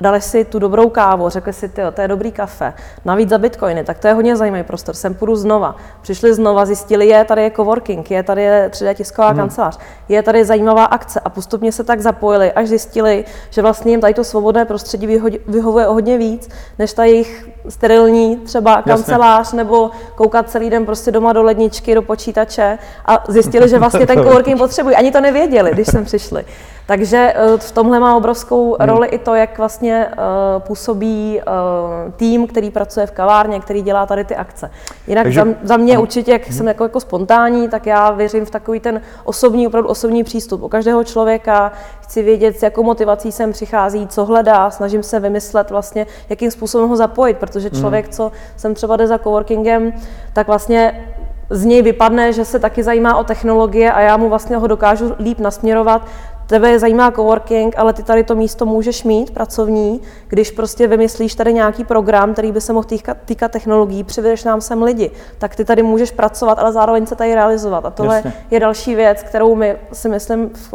dali 0.00 0.20
si 0.20 0.44
tu 0.44 0.58
dobrou 0.58 0.88
kávu, 0.88 1.28
řekli 1.28 1.52
si, 1.52 1.68
ty, 1.68 1.82
to 1.94 2.00
je 2.00 2.08
dobrý 2.08 2.32
kafe, 2.32 2.74
navíc 3.04 3.28
za 3.28 3.38
bitcoiny, 3.38 3.84
tak 3.84 3.98
to 3.98 4.08
je 4.08 4.14
hodně 4.14 4.36
zajímavý 4.36 4.62
prostor, 4.62 4.94
sem 4.94 5.14
půjdu 5.14 5.36
znova. 5.36 5.76
Přišli 6.00 6.34
znova, 6.34 6.66
zjistili, 6.66 7.06
je 7.06 7.24
tady 7.24 7.42
je 7.42 7.50
coworking, 7.50 8.10
je 8.10 8.22
tady 8.22 8.42
je 8.42 8.68
3D 8.72 8.94
tisková 8.94 9.28
hmm. 9.28 9.36
kancelář, 9.36 9.78
je 10.08 10.22
tady 10.22 10.44
zajímavá 10.44 10.84
akce 10.84 11.20
a 11.20 11.30
postupně 11.30 11.72
se 11.72 11.84
tak 11.84 12.00
zapojili, 12.00 12.52
až 12.52 12.68
zjistili, 12.68 13.24
že 13.50 13.62
vlastně 13.62 13.90
jim 13.90 14.00
tady 14.00 14.14
to 14.14 14.24
svobodné 14.24 14.64
prostředí 14.64 15.06
vyhovuje 15.46 15.86
o 15.86 15.92
hodně 15.92 16.18
víc, 16.18 16.48
než 16.78 16.92
ta 16.92 17.04
jejich 17.04 17.48
sterilní 17.68 18.36
třeba 18.36 18.82
kancelář 18.82 19.38
Jasně. 19.38 19.56
nebo 19.56 19.90
koukat 20.14 20.50
celý 20.50 20.70
den 20.70 20.86
prostě 20.86 21.10
doma 21.10 21.32
do 21.32 21.42
ledničky, 21.42 21.94
do 21.94 22.02
počítače 22.02 22.78
a 23.06 23.24
zjistili, 23.28 23.68
že 23.68 23.78
vlastně 23.78 24.06
ten 24.06 24.18
coworking 24.24 24.58
potřebují. 24.58 24.96
Ani 24.96 25.12
to 25.12 25.20
nevěděli, 25.20 25.70
když 25.70 25.86
sem 25.86 26.04
přišli. 26.04 26.44
Takže 26.88 27.34
eh, 27.36 27.58
v 27.58 27.72
tomhle 27.72 28.00
má 28.00 28.16
obrovskou 28.16 28.76
hmm. 28.80 28.88
roli 28.88 29.08
i 29.08 29.18
to, 29.18 29.34
jak 29.34 29.58
vlastně 29.58 30.06
uh, 30.08 30.62
působí 30.62 31.40
uh, 31.40 32.12
tým, 32.12 32.46
který 32.46 32.70
pracuje 32.70 33.06
v 33.06 33.10
kavárně, 33.10 33.60
který 33.60 33.82
dělá 33.82 34.06
tady 34.06 34.24
ty 34.24 34.36
akce. 34.36 34.70
Jinak 35.06 35.24
Takže, 35.24 35.40
za, 35.40 35.46
za 35.62 35.76
mě 35.76 35.92
hmm. 35.92 36.02
určitě, 36.02 36.32
jak 36.32 36.44
hmm. 36.46 36.56
jsem 36.56 36.68
jako, 36.68 36.84
jako 36.84 37.00
spontánní, 37.00 37.68
tak 37.68 37.86
já 37.86 38.10
věřím 38.10 38.44
v 38.44 38.50
takový 38.50 38.80
ten 38.80 39.00
osobní, 39.24 39.66
opravdu 39.66 39.88
osobní 39.88 40.24
přístup. 40.24 40.62
U 40.62 40.68
každého 40.68 41.04
člověka 41.04 41.72
chci 42.00 42.22
vědět, 42.22 42.58
s 42.58 42.62
jakou 42.62 42.82
motivací 42.82 43.32
sem 43.32 43.52
přichází, 43.52 44.06
co 44.06 44.24
hledá, 44.24 44.70
snažím 44.70 45.02
se 45.02 45.20
vymyslet 45.20 45.70
vlastně, 45.70 46.06
jakým 46.28 46.50
způsobem 46.50 46.88
ho 46.88 46.96
zapojit, 46.96 47.38
protože 47.38 47.57
hmm. 47.64 47.80
člověk, 47.80 48.08
co 48.08 48.32
sem 48.56 48.74
třeba 48.74 48.96
jde 48.96 49.06
za 49.06 49.18
coworkingem, 49.18 49.92
tak 50.32 50.46
vlastně 50.46 51.04
z 51.50 51.64
něj 51.64 51.82
vypadne, 51.82 52.32
že 52.32 52.44
se 52.44 52.58
taky 52.58 52.82
zajímá 52.82 53.16
o 53.16 53.24
technologie 53.24 53.92
a 53.92 54.00
já 54.00 54.16
mu 54.16 54.28
vlastně 54.28 54.56
ho 54.56 54.66
dokážu 54.66 55.14
líp 55.18 55.38
nasměrovat 55.38 56.02
tebe 56.48 56.78
zajímá 56.78 57.10
coworking, 57.10 57.74
ale 57.78 57.92
ty 57.92 58.02
tady 58.02 58.24
to 58.24 58.34
místo 58.34 58.66
můžeš 58.66 59.04
mít 59.04 59.30
pracovní, 59.30 60.00
když 60.28 60.50
prostě 60.50 60.86
vymyslíš 60.86 61.34
tady 61.34 61.54
nějaký 61.54 61.84
program, 61.84 62.32
který 62.32 62.52
by 62.52 62.60
se 62.60 62.72
mohl 62.72 62.84
týkat, 62.84 63.16
týkat 63.24 63.50
technologií, 63.50 64.04
přivedeš 64.04 64.44
nám 64.44 64.60
sem 64.60 64.82
lidi, 64.82 65.10
tak 65.38 65.56
ty 65.56 65.64
tady 65.64 65.82
můžeš 65.82 66.10
pracovat, 66.10 66.58
ale 66.58 66.72
zároveň 66.72 67.06
se 67.06 67.16
tady 67.16 67.34
realizovat. 67.34 67.86
A 67.86 67.90
tohle 67.90 68.16
Jasně. 68.16 68.32
je 68.50 68.60
další 68.60 68.94
věc, 68.94 69.22
kterou 69.22 69.54
my 69.54 69.76
si 69.92 70.08
myslím 70.08 70.50
v 70.54 70.74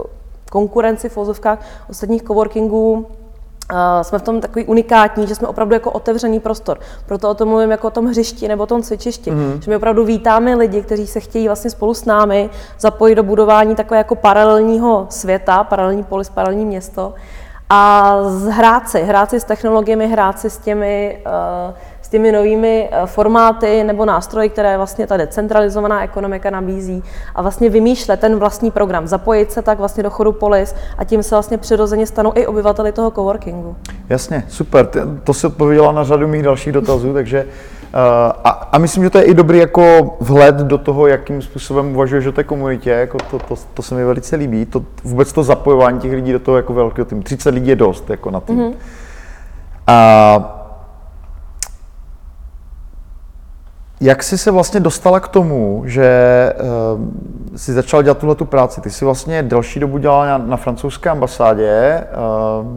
konkurenci 0.52 1.10
v 1.10 1.18
ostatních 1.90 2.24
coworkingů 2.24 3.08
jsme 4.02 4.20
v 4.20 4.22
tom 4.22 4.42
takový 4.42 4.66
unikátní, 4.66 5.28
že 5.28 5.36
jsme 5.36 5.48
opravdu 5.48 5.74
jako 5.74 5.92
otevřený 5.92 6.40
prostor. 6.40 6.80
Proto 7.06 7.30
o 7.30 7.34
tom 7.34 7.50
mluvím 7.50 7.72
jako 7.72 7.88
o 7.88 7.92
tom 7.92 8.06
hřišti 8.06 8.48
nebo 8.48 8.64
o 8.64 8.66
tom 8.66 8.82
cvičišti. 8.82 9.32
Mm. 9.32 9.62
Že 9.62 9.72
my 9.72 9.76
opravdu 9.76 10.06
vítáme 10.06 10.56
lidi, 10.56 10.82
kteří 10.82 11.08
se 11.08 11.20
chtějí 11.20 11.48
vlastně 11.48 11.70
spolu 11.70 11.94
s 11.94 12.06
námi 12.06 12.50
zapojit 12.80 13.16
do 13.16 13.24
budování 13.24 13.76
takové 13.76 13.98
jako 13.98 14.16
paralelního 14.16 15.08
světa, 15.10 15.64
paralelní 15.64 16.04
polis, 16.04 16.30
paralelní 16.30 16.66
město. 16.66 17.14
A 17.70 18.16
hrát 18.50 18.90
si, 18.90 19.02
hrát 19.02 19.30
si 19.30 19.40
s 19.40 19.44
technologiemi, 19.44 20.08
hrát 20.08 20.40
si 20.40 20.50
s 20.50 20.58
těmi 20.58 21.24
uh, 21.26 21.74
těmi 22.14 22.32
novými 22.32 22.90
eh, 22.92 23.06
formáty 23.06 23.84
nebo 23.84 24.06
nástroji, 24.06 24.50
které 24.50 24.78
vlastně 24.78 25.08
ta 25.08 25.18
decentralizovaná 25.18 26.04
ekonomika 26.04 26.50
nabízí 26.50 27.04
a 27.36 27.42
vlastně 27.42 27.70
vymýšlet 27.70 28.20
ten 28.20 28.36
vlastní 28.36 28.72
program, 28.72 29.08
zapojit 29.08 29.52
se 29.52 29.62
tak 29.62 29.78
vlastně 29.78 30.04
do 30.04 30.10
chodu 30.10 30.32
polis 30.32 30.76
a 30.98 31.04
tím 31.04 31.24
se 31.24 31.36
vlastně 31.36 31.58
přirozeně 31.58 32.08
stanou 32.08 32.32
i 32.36 32.48
obyvateli 32.48 32.92
toho 32.92 33.12
coworkingu. 33.12 33.76
Jasně, 34.10 34.44
super, 34.48 34.88
to 35.24 35.34
si 35.34 35.48
odpověděla 35.48 35.92
na 35.92 36.04
řadu 36.04 36.28
mých 36.28 36.44
dalších 36.44 36.74
dotazů, 36.74 37.14
takže 37.20 37.44
uh, 37.44 38.00
a, 38.44 38.50
a 38.50 38.78
myslím, 38.78 39.04
že 39.04 39.10
to 39.10 39.18
je 39.18 39.24
i 39.24 39.34
dobrý 39.34 39.58
jako 39.58 40.16
vhled 40.20 40.56
do 40.56 40.78
toho, 40.78 41.08
jakým 41.08 41.42
způsobem 41.42 41.94
uvažuješ 41.96 42.26
o 42.26 42.32
té 42.32 42.44
komunitě, 42.44 42.90
jako 42.90 43.18
to, 43.32 43.40
to, 43.40 43.56
to 43.74 43.82
se 43.82 43.96
mi 43.96 44.06
velice 44.06 44.36
líbí, 44.36 44.66
to, 44.66 44.86
vůbec 45.04 45.34
to 45.34 45.44
zapojování 45.44 46.00
těch 46.00 46.14
lidí 46.14 46.32
do 46.32 46.40
toho 46.40 46.58
jako 46.58 46.74
velkého 46.74 47.06
týmu, 47.06 47.24
30 47.24 47.54
lidí 47.54 47.70
je 47.70 47.76
dost 47.76 48.10
jako 48.10 48.32
na 48.32 48.40
tým. 48.40 48.60
Mm-hmm. 48.60 48.74
A 49.88 50.60
Jak 54.04 54.24
jsi 54.24 54.38
se 54.38 54.52
vlastně 54.52 54.80
dostala 54.80 55.20
k 55.20 55.28
tomu, 55.28 55.84
že 55.86 56.54
uh, 56.96 57.58
jsi 57.58 57.74
začala 57.74 58.04
dělat 58.04 58.18
tuhle 58.18 58.36
tu 58.36 58.46
práci? 58.46 58.82
Ty 58.82 58.92
jsi 58.92 59.06
vlastně 59.06 59.44
delší 59.44 59.80
dobu 59.80 59.98
dělala 59.98 60.26
na, 60.26 60.38
na 60.38 60.58
francouzské 60.58 61.10
ambasádě. 61.10 62.04
Uh, 62.62 62.68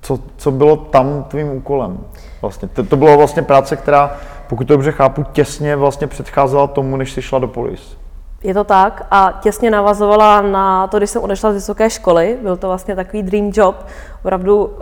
co, 0.00 0.18
co 0.36 0.50
bylo 0.50 0.76
tam 0.76 1.24
tvým 1.28 1.52
úkolem? 1.52 1.98
Vlastně? 2.42 2.68
To, 2.68 2.84
to 2.84 2.96
bylo 2.96 3.16
vlastně 3.16 3.42
práce, 3.42 3.76
která, 3.76 4.10
pokud 4.48 4.68
to 4.68 4.74
dobře 4.74 4.92
chápu, 4.92 5.22
těsně 5.32 5.76
vlastně 5.76 6.06
předcházela 6.06 6.66
tomu, 6.66 6.96
než 6.96 7.12
jsi 7.12 7.22
šla 7.22 7.38
do 7.38 7.48
polis. 7.48 7.96
Je 8.42 8.54
to 8.54 8.64
tak 8.64 9.06
a 9.10 9.38
těsně 9.40 9.70
navazovala 9.70 10.42
na 10.42 10.86
to, 10.86 10.98
když 10.98 11.10
jsem 11.10 11.22
odešla 11.22 11.50
z 11.50 11.54
vysoké 11.54 11.90
školy. 11.90 12.38
Byl 12.42 12.56
to 12.56 12.68
vlastně 12.68 12.96
takový 12.96 13.22
dream 13.22 13.50
job. 13.54 13.86
Opravdu 14.22 14.64
uh, 14.64 14.72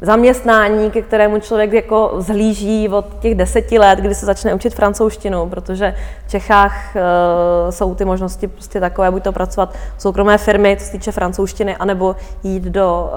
zaměstnání, 0.00 0.90
ke 0.90 1.02
kterému 1.02 1.40
člověk 1.40 1.72
jako 1.72 2.14
zhlíží 2.18 2.88
od 2.88 3.06
těch 3.20 3.34
deseti 3.34 3.78
let, 3.78 3.98
kdy 3.98 4.14
se 4.14 4.26
začne 4.26 4.54
učit 4.54 4.74
francouzštinu, 4.74 5.48
protože 5.48 5.94
Čechách 6.28 6.74
uh, 6.94 7.70
jsou 7.70 7.94
ty 7.94 8.04
možnosti 8.04 8.46
prostě 8.46 8.80
takové, 8.80 9.10
buď 9.10 9.22
to 9.22 9.32
pracovat 9.32 9.74
v 9.96 10.02
soukromé 10.02 10.38
firmy, 10.38 10.76
co 10.80 10.84
se 10.84 10.92
týče 10.92 11.12
francouzštiny, 11.12 11.76
anebo 11.76 12.16
jít 12.42 12.62
do 12.62 13.10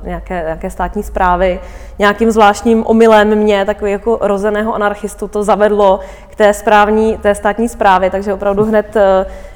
uh, 0.00 0.06
nějaké, 0.06 0.42
nějaké 0.44 0.70
státní 0.70 1.02
zprávy. 1.02 1.60
Nějakým 1.98 2.30
zvláštním 2.30 2.86
omylem 2.86 3.34
mě, 3.34 3.64
takový 3.64 3.92
jako 3.92 4.18
rozeného 4.20 4.74
anarchistu, 4.74 5.28
to 5.28 5.44
zavedlo 5.44 6.00
k 6.30 6.34
té, 6.34 6.54
správní, 6.54 7.18
té 7.18 7.34
státní 7.34 7.68
zprávě, 7.68 8.10
takže 8.10 8.34
opravdu 8.34 8.64
hned 8.64 8.96
uh, 8.96 9.02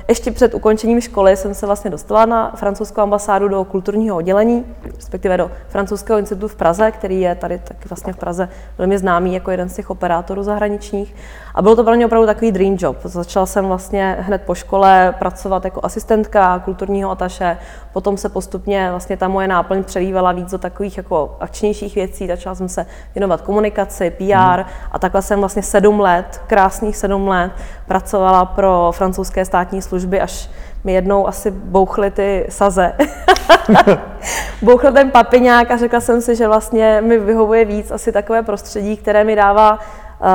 ještě 0.08 0.30
před 0.30 0.54
ukončením 0.54 1.00
školy 1.00 1.36
jsem 1.36 1.54
se 1.54 1.66
vlastně 1.66 1.90
dostala 1.90 2.26
na 2.26 2.52
francouzskou 2.54 3.00
ambasádu 3.00 3.48
do 3.48 3.64
kulturního 3.64 4.16
oddělení, 4.16 4.64
respektive 4.96 5.36
do 5.36 5.50
francouzského 5.68 6.18
institutu 6.18 6.48
v 6.48 6.56
Praze, 6.56 6.90
který 6.90 7.20
je 7.20 7.34
tady 7.34 7.58
taky 7.58 7.88
vlastně 7.88 8.12
v 8.12 8.16
Praze 8.16 8.48
velmi 8.78 8.98
známý 8.98 9.34
jako 9.34 9.50
jeden 9.50 9.68
z 9.68 9.76
těch 9.76 9.90
operátorů 9.90 10.42
zahraničních. 10.42 11.14
A 11.56 11.62
bylo 11.62 11.76
to 11.76 11.84
pro 11.84 11.94
mě 11.94 12.06
opravdu 12.06 12.26
takový 12.26 12.52
dream 12.52 12.76
job. 12.78 12.96
Začala 13.04 13.46
jsem 13.46 13.66
vlastně 13.66 14.16
hned 14.20 14.42
po 14.42 14.54
škole 14.54 15.14
pracovat 15.18 15.64
jako 15.64 15.80
asistentka 15.82 16.58
kulturního 16.58 17.10
ataše, 17.10 17.58
potom 17.92 18.16
se 18.16 18.28
postupně 18.28 18.90
vlastně 18.90 19.16
ta 19.16 19.28
moje 19.28 19.48
náplň 19.48 19.84
přelívala 19.84 20.32
víc 20.32 20.50
do 20.50 20.58
takových 20.58 20.96
jako 20.96 21.36
akčnějších 21.40 21.94
věcí, 21.94 22.26
začala 22.26 22.54
jsem 22.54 22.68
se 22.68 22.86
věnovat 23.14 23.40
komunikaci, 23.40 24.10
PR 24.10 24.60
hmm. 24.60 24.64
a 24.92 24.98
takhle 24.98 25.22
jsem 25.22 25.40
vlastně 25.40 25.62
sedm 25.62 26.00
let, 26.00 26.42
krásných 26.46 26.96
sedm 26.96 27.28
let, 27.28 27.52
pracovala 27.86 28.44
pro 28.44 28.92
francouzské 28.94 29.44
státní 29.44 29.82
služby, 29.82 30.20
až 30.20 30.50
mi 30.84 30.92
jednou 30.92 31.28
asi 31.28 31.50
bouchly 31.50 32.10
ty 32.10 32.46
saze. 32.48 32.92
Bouchl 34.62 34.92
ten 34.92 35.10
papiňák 35.10 35.70
a 35.70 35.76
řekla 35.76 36.00
jsem 36.00 36.20
si, 36.20 36.36
že 36.36 36.48
vlastně 36.48 37.02
mi 37.06 37.18
vyhovuje 37.18 37.64
víc 37.64 37.90
asi 37.90 38.12
takové 38.12 38.42
prostředí, 38.42 38.96
které 38.96 39.24
mi 39.24 39.36
dává 39.36 39.78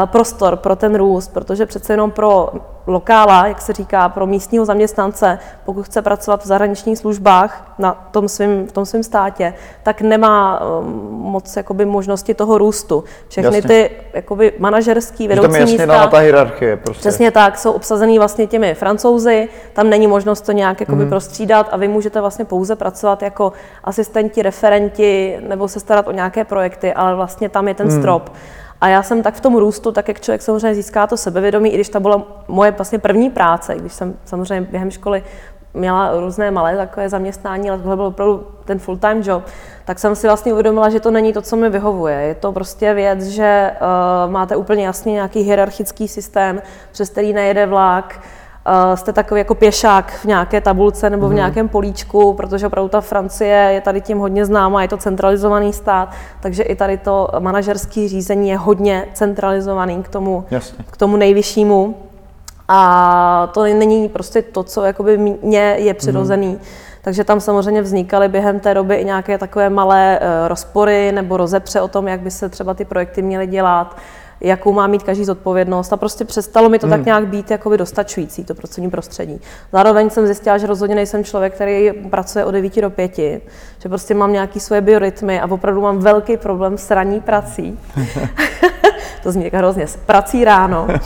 prostor 0.06 0.56
pro 0.56 0.76
ten 0.76 0.96
růst, 0.96 1.34
protože 1.34 1.66
přece 1.66 1.94
jenom 1.94 2.12
pro 2.12 2.50
lokála, 2.88 3.48
jak 3.48 3.62
se 3.62 3.74
říká, 3.74 4.10
pro 4.10 4.28
místního 4.28 4.66
zaměstnance, 4.66 5.40
pokud 5.66 5.86
chce 5.86 6.02
pracovat 6.02 6.44
v 6.44 6.48
zahraničních 6.48 6.98
službách 6.98 7.74
na 7.80 8.08
tom 8.12 8.30
svým, 8.30 8.68
v 8.68 8.72
tom 8.72 8.86
svém 8.86 9.04
státě, 9.04 9.54
tak 9.84 10.02
nemá 10.02 10.62
um, 10.62 11.10
moc 11.12 11.58
jakoby, 11.58 11.86
možnosti 11.86 12.34
toho 12.34 12.58
růstu. 12.58 13.04
Všechny 13.28 13.56
jasně. 13.58 13.68
ty 13.68 13.90
jakoby, 14.14 14.54
manažerský 14.60 15.28
vedoucí 15.28 15.48
tam 15.48 15.56
je 15.56 15.62
jasně 15.62 15.78
místa, 15.78 16.08
ta 16.08 16.18
hierarchie. 16.18 16.78
Prostě. 16.78 17.00
Přesně 17.00 17.32
tak, 17.32 17.58
jsou 17.58 17.72
obsazený 17.72 18.18
vlastně 18.18 18.48
těmi 18.48 18.76
francouzi, 18.76 19.50
tam 19.74 19.90
není 19.90 20.08
možnost 20.08 20.42
to 20.42 20.52
nějak 20.52 20.80
jakoby, 20.80 21.02
hmm. 21.02 21.10
prostřídat 21.10 21.70
a 21.72 21.78
vy 21.78 21.88
můžete 21.88 22.22
vlastně 22.22 22.46
pouze 22.46 22.76
pracovat 22.76 23.22
jako 23.22 23.54
asistenti, 23.84 24.42
referenti 24.42 25.38
nebo 25.48 25.68
se 25.68 25.80
starat 25.80 26.08
o 26.08 26.12
nějaké 26.12 26.44
projekty, 26.44 26.94
ale 26.94 27.16
vlastně 27.16 27.50
tam 27.50 27.68
je 27.68 27.74
ten 27.74 27.88
hmm. 27.88 28.00
strop. 28.00 28.30
A 28.82 28.88
já 28.88 29.04
jsem 29.04 29.24
tak 29.24 29.34
v 29.34 29.42
tom 29.42 29.56
růstu, 29.56 29.92
tak 29.92 30.08
jak 30.08 30.22
člověk 30.22 30.42
samozřejmě 30.42 30.76
získá 30.76 31.08
to 31.08 31.18
sebevědomí, 31.18 31.70
i 31.70 31.76
když 31.76 31.90
to 31.90 32.00
byla 32.00 32.24
moje 32.48 32.72
vlastně 32.72 33.00
první 33.00 33.30
práce, 33.30 33.76
když 33.76 33.94
jsem 33.94 34.14
samozřejmě 34.26 34.68
během 34.72 34.92
školy 34.92 35.24
měla 35.74 36.20
různé 36.20 36.52
malé 36.52 36.78
takové 36.78 37.10
zaměstnání, 37.10 37.70
ale 37.70 37.80
tohle 37.80 37.96
byl 37.96 38.06
opravdu 38.06 38.48
ten 38.66 38.80
full-time 38.80 39.22
job, 39.24 39.44
tak 39.86 40.00
jsem 40.00 40.16
si 40.16 40.28
vlastně 40.28 40.54
uvědomila, 40.54 40.90
že 40.90 41.00
to 41.00 41.12
není 41.12 41.34
to, 41.34 41.42
co 41.42 41.56
mi 41.56 41.70
vyhovuje. 41.70 42.16
Je 42.16 42.36
to 42.36 42.52
prostě 42.52 42.94
věc, 42.94 43.24
že 43.24 43.72
uh, 43.72 44.32
máte 44.32 44.56
úplně 44.56 44.86
jasný 44.86 45.14
nějaký 45.14 45.40
hierarchický 45.42 46.08
systém, 46.08 46.62
přes 46.92 47.10
který 47.10 47.34
nejede 47.34 47.66
vlak, 47.66 48.20
uh, 48.68 48.96
jste 48.96 49.14
takový 49.14 49.40
jako 49.40 49.56
pěšák 49.56 50.12
v 50.12 50.26
nějaké 50.26 50.62
tabulce 50.62 51.10
nebo 51.10 51.26
v 51.26 51.30
mhm. 51.30 51.36
nějakém 51.36 51.70
políčku, 51.70 52.34
protože 52.34 52.68
opravdu 52.68 52.90
ta 52.90 53.02
Francie 53.02 53.56
je 53.56 53.82
tady 53.82 54.02
tím 54.02 54.20
hodně 54.20 54.46
známá, 54.46 54.82
je 54.82 54.88
to 54.88 54.98
centralizovaný 54.98 55.74
stát, 55.74 56.10
takže 56.40 56.64
i 56.64 56.76
tady 56.76 56.98
to 56.98 57.28
manažerské 57.40 58.08
řízení 58.08 58.50
je 58.50 58.58
hodně 58.58 59.06
centralizovaný 59.14 60.04
k 60.04 60.08
tomu, 60.08 60.46
Jasně. 60.52 60.86
k 60.92 60.98
tomu 60.98 61.18
nejvyššímu. 61.18 61.96
A 62.68 63.50
to 63.54 63.64
není 63.64 64.10
prostě 64.10 64.42
to, 64.42 64.64
co 64.64 64.84
jakoby 64.84 65.18
mě 65.18 65.76
je 65.80 65.94
přirozený. 65.94 66.48
Mm. 66.48 66.60
Takže 67.02 67.24
tam 67.24 67.40
samozřejmě 67.40 67.82
vznikaly 67.82 68.28
během 68.28 68.60
té 68.60 68.74
doby 68.74 68.96
i 68.96 69.06
nějaké 69.06 69.38
takové 69.38 69.70
malé 69.70 70.20
uh, 70.22 70.48
rozpory 70.48 71.12
nebo 71.12 71.38
rozepře 71.38 71.82
o 71.82 71.88
tom, 71.88 72.08
jak 72.08 72.20
by 72.20 72.32
se 72.32 72.50
třeba 72.50 72.74
ty 72.74 72.86
projekty 72.86 73.22
měly 73.22 73.48
dělat 73.48 73.98
jakou 74.42 74.74
má 74.74 74.88
mít 74.88 75.04
každý 75.04 75.26
zodpovědnost 75.26 75.94
a 75.94 75.98
prostě 75.98 76.26
přestalo 76.26 76.70
mi 76.70 76.80
to 76.80 76.88
hmm. 76.88 76.98
tak 76.98 77.06
nějak 77.06 77.28
být 77.28 77.52
jakoby 77.52 77.78
dostačující, 77.78 78.44
to 78.44 78.56
pracovní 78.56 78.90
prostředí. 78.90 79.42
Zároveň 79.74 80.10
jsem 80.10 80.26
zjistila, 80.26 80.58
že 80.58 80.68
rozhodně 80.68 80.96
nejsem 80.96 81.24
člověk, 81.24 81.54
který 81.54 81.92
pracuje 82.10 82.46
od 82.46 82.52
9 82.52 82.82
do 82.82 82.90
5, 82.90 83.18
že 83.18 83.90
prostě 83.90 84.14
mám 84.14 84.34
nějaký 84.34 84.60
svoje 84.60 84.82
biorytmy 84.82 85.42
a 85.42 85.52
opravdu 85.52 85.82
mám 85.82 86.00
velký 86.00 86.38
problém 86.38 86.78
s 86.78 86.92
ranní 86.92 87.20
prací. 87.20 87.80
to 89.24 89.32
zní 89.32 89.50
hrozně, 89.54 89.88
s 89.88 89.96
prací 89.96 90.46
ráno. 90.46 90.88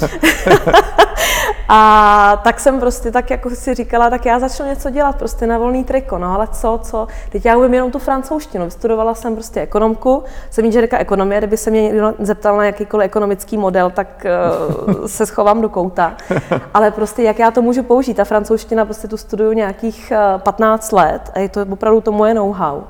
A 1.69 2.41
tak 2.43 2.59
jsem 2.59 2.79
prostě 2.79 3.11
tak 3.11 3.31
jako 3.31 3.49
si 3.49 3.73
říkala, 3.73 4.09
tak 4.09 4.25
já 4.25 4.39
začnu 4.39 4.65
něco 4.65 4.89
dělat 4.89 5.15
prostě 5.15 5.47
na 5.47 5.57
volný 5.57 5.83
triko, 5.83 6.17
no 6.17 6.33
ale 6.33 6.47
co, 6.47 6.79
co, 6.83 7.07
teď 7.29 7.45
já 7.45 7.57
umím 7.57 7.73
jenom 7.73 7.91
tu 7.91 7.99
francouzštinu, 7.99 8.65
vystudovala 8.65 9.15
jsem 9.15 9.33
prostě 9.33 9.61
ekonomku, 9.61 10.23
jsem 10.49 10.65
inženýrka 10.65 10.97
ekonomie, 10.97 11.39
kdyby 11.39 11.57
se 11.57 11.71
mě 11.71 11.81
někdo 11.81 12.13
zeptal 12.19 12.57
na 12.57 12.65
jakýkoliv 12.65 13.05
ekonomický 13.05 13.57
model, 13.57 13.89
tak 13.89 14.25
uh, 14.89 15.05
se 15.05 15.25
schovám 15.25 15.61
do 15.61 15.69
kouta, 15.69 16.13
ale 16.73 16.91
prostě 16.91 17.23
jak 17.23 17.39
já 17.39 17.51
to 17.51 17.61
můžu 17.61 17.83
použít, 17.83 18.13
ta 18.13 18.23
francouzština 18.23 18.85
prostě 18.85 19.07
tu 19.07 19.17
studuju 19.17 19.53
nějakých 19.53 20.11
uh, 20.11 20.35
eh, 20.35 20.39
15 20.39 20.91
let 20.91 21.31
a 21.33 21.39
je 21.39 21.49
to 21.49 21.65
opravdu 21.69 22.01
to 22.01 22.11
moje 22.11 22.33
know-how. 22.33 22.81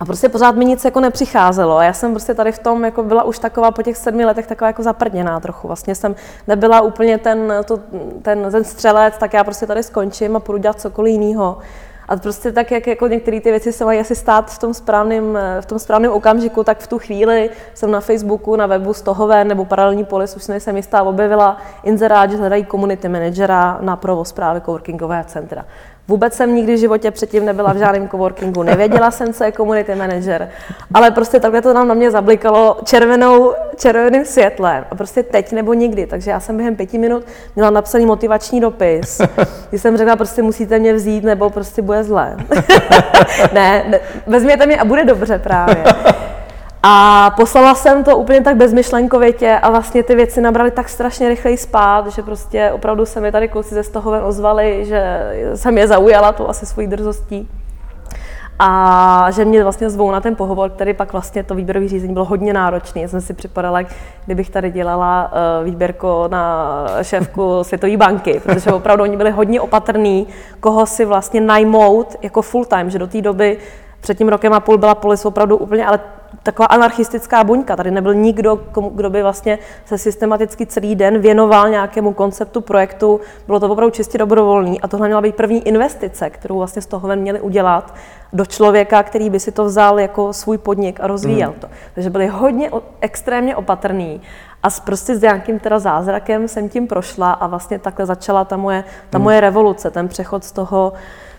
A 0.00 0.04
prostě 0.04 0.28
pořád 0.28 0.54
mi 0.54 0.64
nic 0.64 0.84
jako 0.84 1.00
nepřicházelo. 1.00 1.76
A 1.76 1.84
já 1.84 1.92
jsem 1.92 2.10
prostě 2.10 2.34
tady 2.34 2.52
v 2.52 2.58
tom 2.58 2.84
jako 2.84 3.02
byla 3.02 3.22
už 3.22 3.38
taková 3.38 3.70
po 3.70 3.82
těch 3.82 3.96
sedmi 3.96 4.24
letech 4.24 4.46
taková 4.46 4.66
jako 4.66 4.82
zaprdněná 4.82 5.40
trochu. 5.40 5.66
Vlastně 5.66 5.94
jsem 5.94 6.14
nebyla 6.46 6.80
úplně 6.80 7.18
ten, 7.18 7.52
to, 7.64 7.80
ten, 8.22 8.50
ten 8.50 8.64
střelec, 8.64 9.18
tak 9.18 9.32
já 9.32 9.44
prostě 9.44 9.66
tady 9.66 9.82
skončím 9.82 10.36
a 10.36 10.40
půjdu 10.40 10.58
dělat 10.58 10.80
cokoliv 10.80 11.12
jiného. 11.12 11.58
A 12.08 12.16
prostě 12.16 12.52
tak, 12.52 12.70
jak 12.70 12.86
jako 12.86 13.06
některé 13.06 13.40
ty 13.40 13.50
věci 13.50 13.72
se 13.72 13.84
mají 13.84 14.00
asi 14.00 14.16
stát 14.16 14.50
v 14.50 14.58
tom, 14.58 14.74
správném, 14.74 15.38
v 15.60 15.66
tom 15.66 15.78
správném 15.78 16.12
okamžiku, 16.12 16.64
tak 16.64 16.78
v 16.78 16.86
tu 16.86 16.98
chvíli 16.98 17.50
jsem 17.74 17.90
na 17.90 18.00
Facebooku, 18.00 18.56
na 18.56 18.66
webu 18.66 18.94
Stohové 18.94 19.44
nebo 19.44 19.64
Paralelní 19.64 20.04
polis, 20.04 20.36
už 20.36 20.46
nejsem 20.46 20.76
jistá, 20.76 21.02
objevila 21.02 21.56
inzerát, 21.82 22.30
že 22.30 22.36
hledají 22.36 22.66
community 22.66 23.08
managera 23.08 23.78
na 23.80 23.96
provoz 23.96 24.32
právě 24.32 24.60
coworkingového 24.60 25.24
centra. 25.24 25.64
Vůbec 26.08 26.34
jsem 26.34 26.54
nikdy 26.54 26.74
v 26.74 26.78
životě 26.78 27.10
předtím 27.10 27.44
nebyla 27.44 27.72
v 27.72 27.76
žádném 27.76 28.08
coworkingu, 28.08 28.62
nevěděla 28.62 29.10
jsem, 29.10 29.32
co 29.32 29.44
je 29.44 29.52
community 29.52 29.94
manager, 29.94 30.48
ale 30.94 31.10
prostě 31.10 31.40
takhle 31.40 31.62
to 31.62 31.74
nám 31.74 31.88
na 31.88 31.94
mě 31.94 32.10
zablikalo 32.10 32.76
červenou, 32.84 33.52
červeným 33.76 34.24
světlem 34.24 34.84
a 34.90 34.94
prostě 34.94 35.22
teď 35.22 35.52
nebo 35.52 35.74
nikdy. 35.74 36.06
Takže 36.06 36.30
já 36.30 36.40
jsem 36.40 36.56
během 36.56 36.76
pěti 36.76 36.98
minut 36.98 37.24
měla 37.56 37.70
napsaný 37.70 38.06
motivační 38.06 38.60
dopis, 38.60 39.20
kdy 39.68 39.78
jsem 39.78 39.96
řekla, 39.96 40.16
prostě 40.16 40.42
musíte 40.42 40.78
mě 40.78 40.94
vzít, 40.94 41.24
nebo 41.24 41.50
prostě 41.50 41.82
bude 41.82 42.04
zlé. 42.04 42.36
ne, 43.52 43.84
ne, 43.88 44.00
vezměte 44.26 44.66
mě 44.66 44.76
a 44.76 44.84
bude 44.84 45.04
dobře 45.04 45.38
právě. 45.38 45.84
A 46.82 47.30
poslala 47.36 47.74
jsem 47.74 48.04
to 48.04 48.16
úplně 48.16 48.40
tak 48.40 48.56
bezmyšlenkovitě 48.56 49.58
a 49.62 49.70
vlastně 49.70 50.02
ty 50.02 50.14
věci 50.14 50.40
nabrali 50.40 50.70
tak 50.70 50.88
strašně 50.88 51.28
rychleji 51.28 51.56
spát, 51.56 52.06
že 52.06 52.22
prostě 52.22 52.70
opravdu 52.74 53.06
se 53.06 53.20
mi 53.20 53.32
tady 53.32 53.48
kluci 53.48 53.74
ze 53.74 53.82
Stohoven 53.82 54.24
ozvali, 54.24 54.84
že 54.84 55.32
jsem 55.54 55.78
je 55.78 55.88
zaujala 55.88 56.32
tu 56.32 56.48
asi 56.48 56.66
svojí 56.66 56.86
drzostí. 56.86 57.48
A 58.58 59.30
že 59.30 59.44
mě 59.44 59.62
vlastně 59.62 59.90
zvou 59.90 60.10
na 60.10 60.20
ten 60.20 60.36
pohovor, 60.36 60.70
který 60.70 60.94
pak 60.94 61.12
vlastně 61.12 61.42
to 61.42 61.54
výběrové 61.54 61.88
řízení 61.88 62.12
bylo 62.12 62.24
hodně 62.24 62.52
náročné. 62.52 63.00
Já 63.00 63.08
jsem 63.08 63.20
si 63.20 63.34
připadala, 63.34 63.80
kdybych 64.26 64.50
tady 64.50 64.70
dělala 64.70 65.32
uh, 65.60 65.64
výběrko 65.64 66.28
na 66.30 66.86
šéfku 67.02 67.58
Světové 67.64 67.96
banky, 67.96 68.40
protože 68.44 68.72
opravdu 68.72 69.02
oni 69.02 69.16
byli 69.16 69.30
hodně 69.30 69.60
opatrní, 69.60 70.26
koho 70.60 70.86
si 70.86 71.04
vlastně 71.04 71.40
najmout 71.40 72.16
jako 72.22 72.42
full 72.42 72.64
time, 72.64 72.90
že 72.90 72.98
do 72.98 73.06
té 73.06 73.22
doby 73.22 73.58
před 74.00 74.18
tím 74.18 74.28
rokem 74.28 74.52
a 74.52 74.60
půl 74.60 74.78
byla 74.78 74.94
polis 74.94 75.24
opravdu 75.24 75.56
úplně, 75.56 75.86
ale 75.86 76.00
taková 76.42 76.66
anarchistická 76.66 77.44
buňka. 77.44 77.76
Tady 77.76 77.90
nebyl 77.90 78.14
nikdo, 78.14 78.60
kdo 78.92 79.10
by 79.10 79.22
vlastně 79.22 79.58
se 79.84 79.98
systematicky 79.98 80.66
celý 80.66 80.94
den 80.94 81.18
věnoval 81.18 81.68
nějakému 81.68 82.12
konceptu 82.12 82.60
projektu. 82.60 83.20
Bylo 83.46 83.60
to 83.60 83.68
opravdu 83.68 83.90
čistě 83.90 84.18
dobrovolný 84.18 84.80
a 84.80 84.88
tohle 84.88 85.08
měla 85.08 85.20
být 85.20 85.34
první 85.34 85.68
investice, 85.68 86.30
kterou 86.30 86.58
vlastně 86.58 86.82
z 86.82 86.86
toho 86.86 87.16
měli 87.16 87.40
udělat 87.40 87.94
do 88.32 88.46
člověka, 88.46 89.02
který 89.02 89.30
by 89.30 89.40
si 89.40 89.52
to 89.52 89.64
vzal 89.64 90.00
jako 90.00 90.32
svůj 90.32 90.58
podnik 90.58 91.00
a 91.00 91.06
rozvíjel 91.06 91.50
mm. 91.50 91.60
to. 91.60 91.68
Takže 91.94 92.10
byli 92.10 92.26
hodně 92.26 92.70
extrémně 93.00 93.56
opatrný 93.56 94.20
a 94.62 94.68
prostě 94.84 95.16
s 95.16 95.22
nějakým 95.22 95.58
teda 95.58 95.78
zázrakem 95.78 96.48
jsem 96.48 96.68
tím 96.68 96.86
prošla 96.86 97.32
a 97.32 97.46
vlastně 97.46 97.78
takhle 97.78 98.06
začala 98.06 98.44
ta 98.44 98.56
moje, 98.56 98.84
ta 99.10 99.18
mm. 99.18 99.24
moje 99.24 99.40
revoluce, 99.40 99.90
ten 99.90 100.08
přechod 100.08 100.44
z 100.44 100.52
toho, 100.52 100.92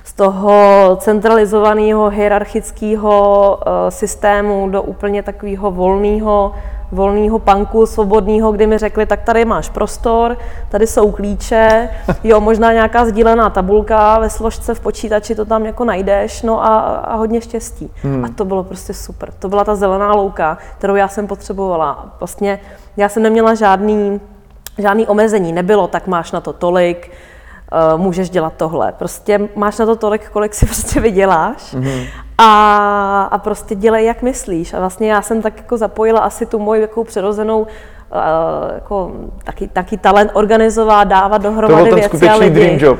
z 0.09 0.13
toho 0.13 0.97
centralizovaného 0.99 2.09
hierarchického 2.09 3.57
uh, 3.57 3.89
systému 3.89 4.69
do 4.69 4.81
úplně 4.81 5.23
takového 5.23 5.71
volného 5.71 6.53
volného 6.91 7.39
panku, 7.39 7.85
svobodného, 7.85 8.51
kdy 8.51 8.67
mi 8.67 8.77
řekli, 8.77 9.05
tak 9.05 9.21
tady 9.21 9.45
máš 9.45 9.69
prostor, 9.69 10.37
tady 10.69 10.87
jsou 10.87 11.11
klíče, 11.11 11.89
jo, 12.23 12.39
možná 12.39 12.73
nějaká 12.73 13.05
sdílená 13.05 13.49
tabulka 13.49 14.19
ve 14.19 14.29
složce 14.29 14.73
v 14.73 14.79
počítači, 14.79 15.35
to 15.35 15.45
tam 15.45 15.65
jako 15.65 15.85
najdeš, 15.85 16.41
no 16.41 16.63
a, 16.63 16.77
a 16.79 17.15
hodně 17.15 17.41
štěstí. 17.41 17.91
Hmm. 18.01 18.25
A 18.25 18.29
to 18.35 18.45
bylo 18.45 18.63
prostě 18.63 18.93
super. 18.93 19.31
To 19.39 19.49
byla 19.49 19.63
ta 19.63 19.75
zelená 19.75 20.13
louka, 20.13 20.57
kterou 20.77 20.95
já 20.95 21.07
jsem 21.07 21.27
potřebovala. 21.27 22.15
Vlastně 22.19 22.59
já 22.97 23.09
jsem 23.09 23.23
neměla 23.23 23.53
žádný, 23.53 24.21
žádný 24.77 25.07
omezení, 25.07 25.53
nebylo, 25.53 25.87
tak 25.87 26.07
máš 26.07 26.31
na 26.31 26.41
to 26.41 26.53
tolik, 26.53 27.11
uh, 27.93 27.99
můžeš 27.99 28.29
dělat 28.29 28.53
tohle. 28.57 28.91
Prostě 28.91 29.39
máš 29.55 29.77
na 29.77 29.85
to 29.85 29.95
tolik, 29.95 30.29
kolik 30.29 30.53
si 30.53 30.65
prostě 30.65 30.99
vyděláš 30.99 31.73
mm-hmm. 31.73 32.07
a, 32.37 33.23
a 33.31 33.37
prostě 33.37 33.75
dělej, 33.75 34.05
jak 34.05 34.21
myslíš. 34.21 34.73
A 34.73 34.79
vlastně 34.79 35.11
já 35.11 35.21
jsem 35.21 35.41
tak 35.41 35.57
jako 35.57 35.77
zapojila 35.77 36.19
asi 36.19 36.45
tu 36.45 36.59
moji 36.59 36.81
jako 36.81 37.03
přirozenou 37.03 37.67
Uh, 38.11 38.75
jako 38.75 39.11
taky, 39.43 39.67
taky 39.67 39.97
talent 39.97 40.31
organizovat, 40.33 41.07
dávat 41.07 41.41
dohromady 41.41 41.91
věci 41.93 42.29
a 42.29 42.35
lidi. 42.35 42.55
dream 42.55 42.77
job. 42.79 42.99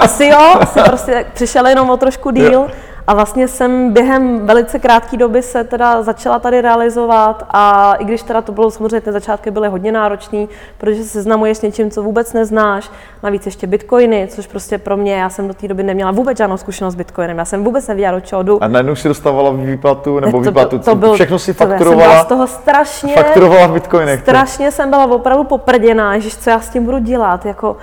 Asi 0.00 0.26
jo, 0.26 0.54
asi 0.60 0.80
prostě 0.82 1.24
přišel 1.34 1.66
jenom 1.66 1.90
o 1.90 1.96
trošku 1.96 2.30
díl. 2.30 2.66
A 3.06 3.14
vlastně 3.14 3.48
jsem 3.48 3.92
během 3.92 4.46
velice 4.46 4.78
krátké 4.78 5.16
doby 5.16 5.42
se 5.42 5.64
teda 5.64 6.02
začala 6.02 6.38
tady 6.38 6.60
realizovat 6.60 7.46
a 7.50 7.94
i 7.94 8.04
když 8.04 8.22
teda 8.22 8.42
to 8.42 8.52
bylo 8.52 8.70
samozřejmě, 8.70 9.00
ty 9.00 9.12
začátky 9.12 9.50
byly 9.50 9.68
hodně 9.68 9.92
náročný, 9.92 10.48
protože 10.78 11.02
se 11.02 11.08
seznamuješ 11.08 11.58
s 11.58 11.62
něčím, 11.62 11.90
co 11.90 12.02
vůbec 12.02 12.32
neznáš, 12.32 12.90
navíc 13.22 13.46
ještě 13.46 13.66
bitcoiny, 13.66 14.28
což 14.30 14.46
prostě 14.46 14.78
pro 14.78 14.96
mě, 14.96 15.14
já 15.14 15.30
jsem 15.30 15.48
do 15.48 15.54
té 15.54 15.68
doby 15.68 15.82
neměla 15.82 16.10
vůbec 16.10 16.38
žádnou 16.38 16.56
zkušenost 16.56 16.94
s 16.94 16.96
bitcoinem, 16.96 17.38
já 17.38 17.44
jsem 17.44 17.64
vůbec 17.64 17.86
nevěděla, 17.86 18.14
do 18.14 18.20
čeho 18.20 18.42
jdu. 18.42 18.62
A 18.62 18.68
najednou 18.68 18.94
si 18.94 19.08
dostávala 19.08 19.50
výplatu 19.50 20.20
nebo 20.20 20.38
to, 20.38 20.44
výplatu, 20.44 20.78
to, 20.78 20.84
to 20.84 20.94
byl, 20.94 21.14
všechno 21.14 21.38
si 21.38 21.52
fakturovala. 21.52 22.12
Já 22.12 22.18
jsem 22.18 22.24
z 22.24 22.28
toho 22.28 22.46
strašně, 22.46 23.14
fakturovala 23.14 23.66
v 23.66 23.72
bitcoinech. 23.72 24.20
Strašně 24.20 24.70
jsem 24.70 24.90
byla 24.90 25.04
opravdu 25.04 25.44
poprděná, 25.44 26.18
že 26.18 26.30
co 26.30 26.50
já 26.50 26.60
s 26.60 26.68
tím 26.68 26.84
budu 26.84 26.98
dělat, 26.98 27.46
jako 27.46 27.76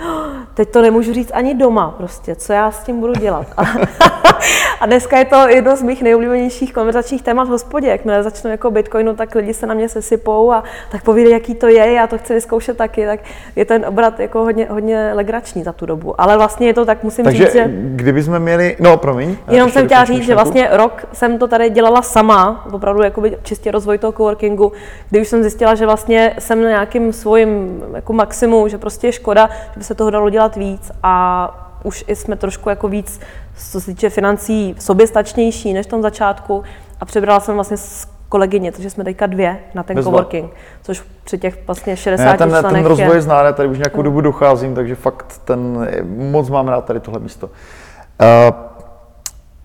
teď 0.53 0.69
to 0.69 0.81
nemůžu 0.81 1.13
říct 1.13 1.31
ani 1.33 1.55
doma 1.55 1.95
prostě, 1.97 2.35
co 2.35 2.53
já 2.53 2.71
s 2.71 2.83
tím 2.83 2.99
budu 2.99 3.13
dělat. 3.13 3.47
A, 3.57 3.61
a 4.79 4.85
dneska 4.85 5.17
je 5.17 5.25
to 5.25 5.47
jedno 5.47 5.75
z 5.75 5.81
mých 5.81 6.01
nejoblíbenějších 6.01 6.73
konverzačních 6.73 7.21
témat 7.21 7.43
v 7.43 7.51
hospodě. 7.51 7.87
Jakmile 7.87 8.23
začnu 8.23 8.51
jako 8.51 8.71
Bitcoinu, 8.71 9.15
tak 9.15 9.35
lidi 9.35 9.53
se 9.53 9.67
na 9.67 9.73
mě 9.73 9.89
sesypou 9.89 10.51
a 10.51 10.63
tak 10.91 11.03
povídají, 11.03 11.33
jaký 11.33 11.55
to 11.55 11.67
je, 11.67 11.91
já 11.91 12.07
to 12.07 12.17
chci 12.17 12.33
vyzkoušet 12.33 12.77
taky, 12.77 13.05
tak 13.05 13.19
je 13.55 13.65
ten 13.65 13.85
obrat 13.85 14.19
jako 14.19 14.39
hodně, 14.39 14.67
hodně 14.69 15.11
legrační 15.13 15.63
za 15.63 15.73
tu 15.73 15.85
dobu. 15.85 16.21
Ale 16.21 16.37
vlastně 16.37 16.67
je 16.67 16.73
to 16.73 16.85
tak, 16.85 17.03
musím 17.03 17.25
Takže 17.25 17.45
říct, 17.45 17.53
že... 17.53 17.69
kdyby 17.73 18.23
jsme 18.23 18.39
měli, 18.39 18.77
no 18.79 18.97
promiň. 18.97 19.37
Jenom 19.49 19.71
jsem 19.71 19.85
chtěla 19.85 20.05
říct, 20.05 20.23
že 20.23 20.33
vlastně 20.35 20.67
rok 20.71 21.05
jsem 21.13 21.37
to 21.37 21.47
tady 21.47 21.69
dělala 21.69 22.01
sama, 22.01 22.67
opravdu 22.71 23.03
jakoby 23.03 23.37
čistě 23.43 23.71
rozvoj 23.71 23.97
toho 23.97 24.11
coworkingu, 24.11 24.71
kdy 25.09 25.21
už 25.21 25.27
jsem 25.27 25.41
zjistila, 25.41 25.75
že 25.75 25.85
vlastně 25.85 26.35
jsem 26.39 26.63
na 26.63 26.69
nějakým 26.69 27.13
svým 27.13 27.83
jako 27.95 28.13
maximu, 28.13 28.67
že 28.67 28.77
prostě 28.77 29.07
je 29.07 29.11
škoda, 29.11 29.49
že 29.73 29.77
by 29.77 29.83
se 29.83 29.95
toho 29.95 30.09
dalo 30.09 30.29
dělat 30.29 30.42
víc 30.55 30.91
a 31.03 31.49
už 31.83 32.05
jsme 32.07 32.35
trošku 32.35 32.69
jako 32.69 32.87
víc 32.87 33.19
co 33.57 33.81
se 33.81 33.85
týče 33.85 34.09
financí, 34.09 34.75
soběstačnější 34.79 35.73
než 35.73 35.85
v 35.85 35.89
tom 35.89 36.01
začátku 36.01 36.63
a 36.99 37.05
přebrala 37.05 37.39
jsem 37.39 37.55
vlastně 37.55 37.77
s 37.77 38.07
kolegyně, 38.29 38.71
takže 38.71 38.89
jsme 38.89 39.03
teďka 39.03 39.25
dvě 39.25 39.59
na 39.73 39.83
ten 39.83 39.95
Bezva. 39.95 40.11
coworking, 40.11 40.51
což 40.81 41.03
při 41.23 41.37
těch 41.37 41.67
vlastně 41.67 41.95
60 41.97 42.25
ne, 42.25 42.37
ten, 42.37 42.49
členech 42.49 42.71
ten 42.71 42.85
rozvoj 42.85 43.15
je... 43.15 43.21
zná, 43.21 43.53
tady 43.53 43.69
už 43.69 43.77
nějakou 43.77 43.97
no. 43.97 44.03
dobu 44.03 44.21
docházím, 44.21 44.75
takže 44.75 44.95
fakt 44.95 45.41
ten, 45.45 45.89
moc 46.31 46.49
mám 46.49 46.67
rád 46.67 46.85
tady 46.85 46.99
tohle 46.99 47.19
místo. 47.19 47.47
Uh, 47.47 47.53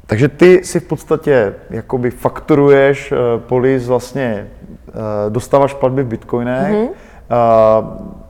takže 0.07 0.29
ty 0.29 0.65
si 0.65 0.81
v 0.81 0.85
podstatě 0.85 1.55
jakoby 1.71 2.11
fakturuješ 2.11 3.13
uh, 3.13 3.19
polis 3.41 3.87
vlastně, 3.87 4.49
uh, 4.89 4.95
dostáváš 5.29 5.75
platby 5.75 6.03
v 6.03 6.07
bitcoinech, 6.07 6.75
mm-hmm. 6.75 6.89
uh, 6.89 8.28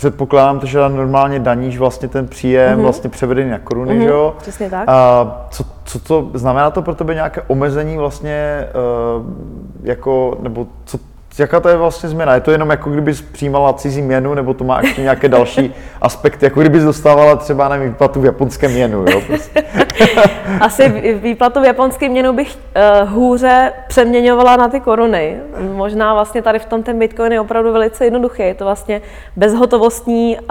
Předpokládám, 0.00 0.60
že 0.64 0.78
normálně 0.78 1.38
daníš 1.38 1.78
vlastně 1.78 2.08
ten 2.08 2.28
příjem 2.28 2.78
mm-hmm. 2.78 2.82
vlastně 2.82 3.10
převedený 3.10 3.50
na 3.50 3.58
koruny, 3.58 3.94
mm-hmm. 3.94 4.02
že 4.02 4.08
jo? 4.08 4.34
Přesně 4.38 4.70
tak. 4.70 4.84
A 4.86 5.46
co, 5.50 5.64
co 5.84 5.98
to, 5.98 6.30
znamená 6.34 6.70
to 6.70 6.82
pro 6.82 6.94
tebe 6.94 7.14
nějaké 7.14 7.42
omezení 7.42 7.96
vlastně, 7.96 8.68
uh, 9.18 9.26
jako, 9.82 10.36
nebo 10.40 10.66
co, 10.84 10.98
jaká 11.38 11.60
to 11.60 11.68
je 11.68 11.76
vlastně 11.76 12.08
změna? 12.08 12.34
Je 12.34 12.40
to 12.40 12.50
jenom 12.50 12.70
jako 12.70 12.90
kdyby 12.90 13.12
přijímala 13.32 13.72
cizí 13.72 14.02
měnu, 14.02 14.34
nebo 14.34 14.54
to 14.54 14.64
má 14.64 14.80
ještě 14.80 15.02
nějaké 15.02 15.28
další 15.28 15.74
aspekty, 16.00 16.46
jako 16.46 16.60
kdyby 16.60 16.80
dostávala 16.80 17.36
třeba 17.36 17.68
nevím, 17.68 17.88
výplatu 17.88 18.20
v 18.20 18.24
japonském 18.24 18.72
měnu, 18.72 19.04
jo? 19.10 19.20
Prostě. 19.26 19.62
Asi 20.60 20.88
výplatu 21.14 21.60
v 21.60 21.64
japonském 21.64 22.10
měnu 22.10 22.32
bych 22.32 22.56
uh, 22.56 23.08
hůře 23.10 23.72
přeměňovala 23.88 24.56
na 24.56 24.68
ty 24.68 24.80
koruny. 24.80 25.36
Možná 25.72 26.14
vlastně 26.14 26.42
tady 26.42 26.58
v 26.58 26.64
tom 26.64 26.82
ten 26.82 26.98
Bitcoin 26.98 27.32
je 27.32 27.40
opravdu 27.40 27.72
velice 27.72 28.04
jednoduchý. 28.04 28.42
Je 28.42 28.54
to 28.54 28.64
vlastně 28.64 29.02
bezhotovostní 29.36 30.38
uh, 30.38 30.46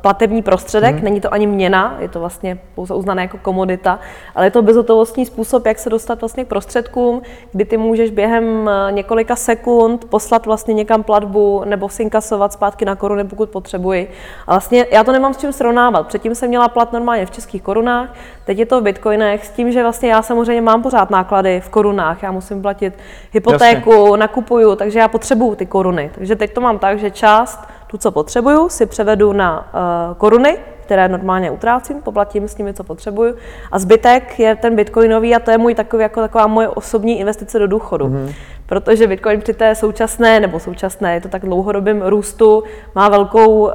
platební 0.00 0.42
prostředek, 0.42 0.94
hmm. 0.94 1.04
není 1.04 1.20
to 1.20 1.32
ani 1.34 1.46
měna, 1.46 1.96
je 1.98 2.08
to 2.08 2.20
vlastně 2.20 2.58
pouze 2.74 2.94
uznané 2.94 3.22
jako 3.22 3.38
komodita, 3.38 3.98
ale 4.34 4.46
je 4.46 4.50
to 4.50 4.62
bezhotovostní 4.62 5.26
způsob, 5.26 5.66
jak 5.66 5.78
se 5.78 5.90
dostat 5.90 6.20
vlastně 6.20 6.44
k 6.44 6.48
prostředkům, 6.48 7.22
kdy 7.52 7.64
ty 7.64 7.76
můžeš 7.76 8.10
během 8.10 8.70
několika 8.90 9.36
sekund 9.36 9.93
poslat 9.98 10.46
vlastně 10.46 10.74
někam 10.74 11.02
platbu 11.02 11.62
nebo 11.64 11.88
si 11.88 12.02
inkasovat 12.02 12.52
zpátky 12.52 12.84
na 12.84 12.96
koruny, 12.96 13.24
pokud 13.24 13.50
potřebuji. 13.50 14.10
A 14.46 14.52
vlastně 14.52 14.86
já 14.90 15.04
to 15.04 15.12
nemám 15.12 15.34
s 15.34 15.36
čím 15.36 15.52
srovnávat. 15.52 16.06
Předtím 16.06 16.34
jsem 16.34 16.48
měla 16.48 16.68
plat 16.68 16.92
normálně 16.92 17.26
v 17.26 17.30
českých 17.30 17.62
korunách, 17.62 18.08
teď 18.44 18.58
je 18.58 18.66
to 18.66 18.80
v 18.80 18.84
bitcoinech, 18.84 19.46
s 19.46 19.50
tím, 19.50 19.72
že 19.72 19.82
vlastně 19.82 20.10
já 20.10 20.22
samozřejmě 20.22 20.62
mám 20.62 20.82
pořád 20.82 21.10
náklady 21.10 21.60
v 21.60 21.68
korunách. 21.68 22.22
Já 22.22 22.32
musím 22.32 22.62
platit 22.62 22.94
hypotéku, 23.32 23.92
Jasně. 23.92 24.16
nakupuju, 24.16 24.76
takže 24.76 24.98
já 24.98 25.08
potřebuju 25.08 25.54
ty 25.54 25.66
koruny. 25.66 26.10
Takže 26.14 26.36
teď 26.36 26.54
to 26.54 26.60
mám 26.60 26.78
tak, 26.78 26.98
že 26.98 27.10
část 27.10 27.60
tu, 27.86 27.98
co 27.98 28.10
potřebuju, 28.10 28.68
si 28.68 28.86
převedu 28.86 29.32
na 29.32 29.58
uh, 29.58 30.16
koruny, 30.16 30.58
které 30.84 31.08
normálně 31.08 31.50
utrácím, 31.50 32.02
poplatím 32.02 32.48
s 32.48 32.58
nimi, 32.58 32.74
co 32.74 32.84
potřebuju. 32.84 33.34
A 33.72 33.78
zbytek 33.78 34.38
je 34.38 34.56
ten 34.56 34.76
bitcoinový 34.76 35.34
a 35.34 35.38
to 35.38 35.50
je 35.50 35.58
můj 35.58 35.74
takový, 35.74 36.02
jako 36.02 36.20
taková 36.20 36.46
moje 36.46 36.68
osobní 36.68 37.20
investice 37.20 37.58
do 37.58 37.66
důchodu. 37.66 38.06
Mm-hmm. 38.06 38.34
Protože 38.66 39.06
bitcoin 39.06 39.40
při 39.40 39.54
té 39.54 39.74
současné, 39.74 40.40
nebo 40.40 40.60
současné, 40.60 41.14
je 41.14 41.20
to 41.20 41.28
tak 41.28 41.42
dlouhodobém 41.42 42.02
růstu, 42.02 42.62
má 42.94 43.08
velkou, 43.08 43.60
uh, 43.60 43.72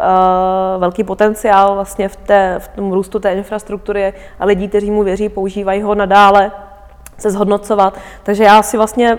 velký 0.78 1.04
potenciál 1.04 1.74
vlastně 1.76 2.10
v, 2.10 2.16
té, 2.16 2.56
v 2.60 2.68
tom 2.68 2.92
růstu 2.92 3.20
té 3.20 3.34
infrastruktury 3.34 4.14
a 4.40 4.46
lidí, 4.46 4.68
kteří 4.68 4.92
mu 4.92 5.04
věří, 5.04 5.30
používají 5.30 5.82
ho 5.82 5.96
nadále 5.96 6.52
se 7.18 7.32
zhodnocovat. 7.32 7.98
Takže 8.24 8.44
já 8.44 8.62
si 8.62 8.78
vlastně 8.78 9.18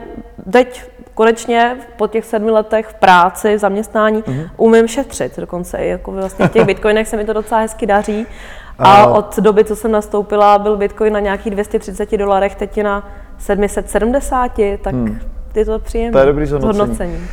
teď 0.53 0.91
konečně 1.21 1.77
po 1.97 2.07
těch 2.07 2.25
sedmi 2.25 2.51
letech 2.51 2.87
v 2.87 2.95
práci, 2.95 3.57
v 3.57 3.59
zaměstnání, 3.59 4.23
mm-hmm. 4.23 4.51
umím 4.57 4.89
šetřit 4.89 5.37
dokonce. 5.37 5.85
Jako 5.85 6.13
vlastně 6.13 6.49
v 6.49 6.53
těch 6.53 6.65
bitcoinech 6.67 7.09
se 7.09 7.17
mi 7.17 7.25
to 7.25 7.33
docela 7.33 7.61
hezky 7.61 7.87
daří. 7.87 8.27
A 8.79 9.07
od 9.07 9.39
doby, 9.39 9.65
co 9.65 9.77
jsem 9.77 9.93
nastoupila, 9.93 10.59
byl 10.59 10.77
bitcoin 10.77 11.13
na 11.13 11.21
nějakých 11.21 11.53
230 11.53 12.17
dolarech, 12.17 12.55
teď 12.55 12.77
je 12.77 12.85
na 12.85 13.09
770, 13.39 14.53
tak 14.83 14.95
hmm. 14.95 15.21
je 15.55 15.65
to 15.65 15.79
příjemné. 15.79 16.13
To 16.13 16.19
je 16.19 16.27
dobrý 16.27 16.47
zhodnocení. 16.47 16.77
zhodnocení. 16.77 17.29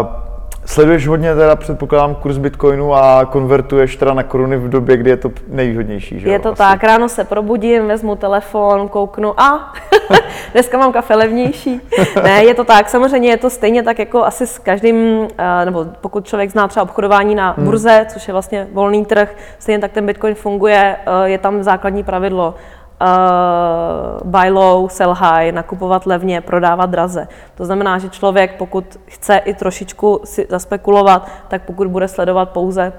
Uh, 0.00 0.27
Sleduješ 0.68 1.08
hodně 1.08 1.34
teda, 1.34 1.56
předpokládám, 1.56 2.14
kurz 2.14 2.38
Bitcoinu 2.38 2.94
a 2.94 3.24
konvertuješ 3.24 3.96
teda 3.96 4.14
na 4.14 4.22
koruny 4.22 4.56
v 4.56 4.68
době, 4.68 4.96
kdy 4.96 5.10
je 5.10 5.16
to 5.16 5.30
nejvýhodnější, 5.48 6.20
že 6.20 6.28
Je 6.28 6.38
to 6.38 6.48
Asi. 6.48 6.58
tak, 6.58 6.84
ráno 6.84 7.08
se 7.08 7.24
probudím, 7.24 7.86
vezmu 7.86 8.16
telefon, 8.16 8.88
kouknu 8.88 9.40
a 9.40 9.72
dneska 10.52 10.78
mám 10.78 10.92
kafe 10.92 11.14
levnější. 11.14 11.80
ne, 12.22 12.44
je 12.44 12.54
to 12.54 12.64
tak, 12.64 12.88
samozřejmě 12.88 13.30
je 13.30 13.36
to 13.36 13.50
stejně 13.50 13.82
tak 13.82 13.98
jako 13.98 14.24
asi 14.24 14.46
s 14.46 14.58
každým, 14.58 15.28
eh, 15.38 15.64
nebo 15.64 15.86
pokud 16.00 16.26
člověk 16.26 16.50
zná 16.50 16.68
třeba 16.68 16.84
obchodování 16.84 17.34
na 17.34 17.54
hmm. 17.56 17.64
burze, 17.64 18.06
což 18.12 18.28
je 18.28 18.32
vlastně 18.32 18.66
volný 18.72 19.04
trh, 19.04 19.36
stejně 19.58 19.78
tak 19.78 19.92
ten 19.92 20.06
Bitcoin 20.06 20.34
funguje, 20.34 20.96
eh, 21.06 21.28
je 21.28 21.38
tam 21.38 21.62
základní 21.62 22.02
pravidlo 22.02 22.54
uh, 23.00 24.30
buy 24.30 24.50
low, 24.50 24.88
sell 24.88 25.14
high, 25.14 25.52
nakupovat 25.52 26.06
levně, 26.06 26.40
prodávat 26.40 26.90
draze. 26.90 27.28
To 27.54 27.64
znamená, 27.64 27.98
že 27.98 28.08
člověk, 28.08 28.56
pokud 28.56 29.00
chce 29.06 29.36
i 29.36 29.54
trošičku 29.54 30.20
si 30.24 30.46
zaspekulovat, 30.50 31.28
tak 31.48 31.62
pokud 31.62 31.88
bude 31.88 32.08
sledovat 32.08 32.50
pouze 32.50 32.92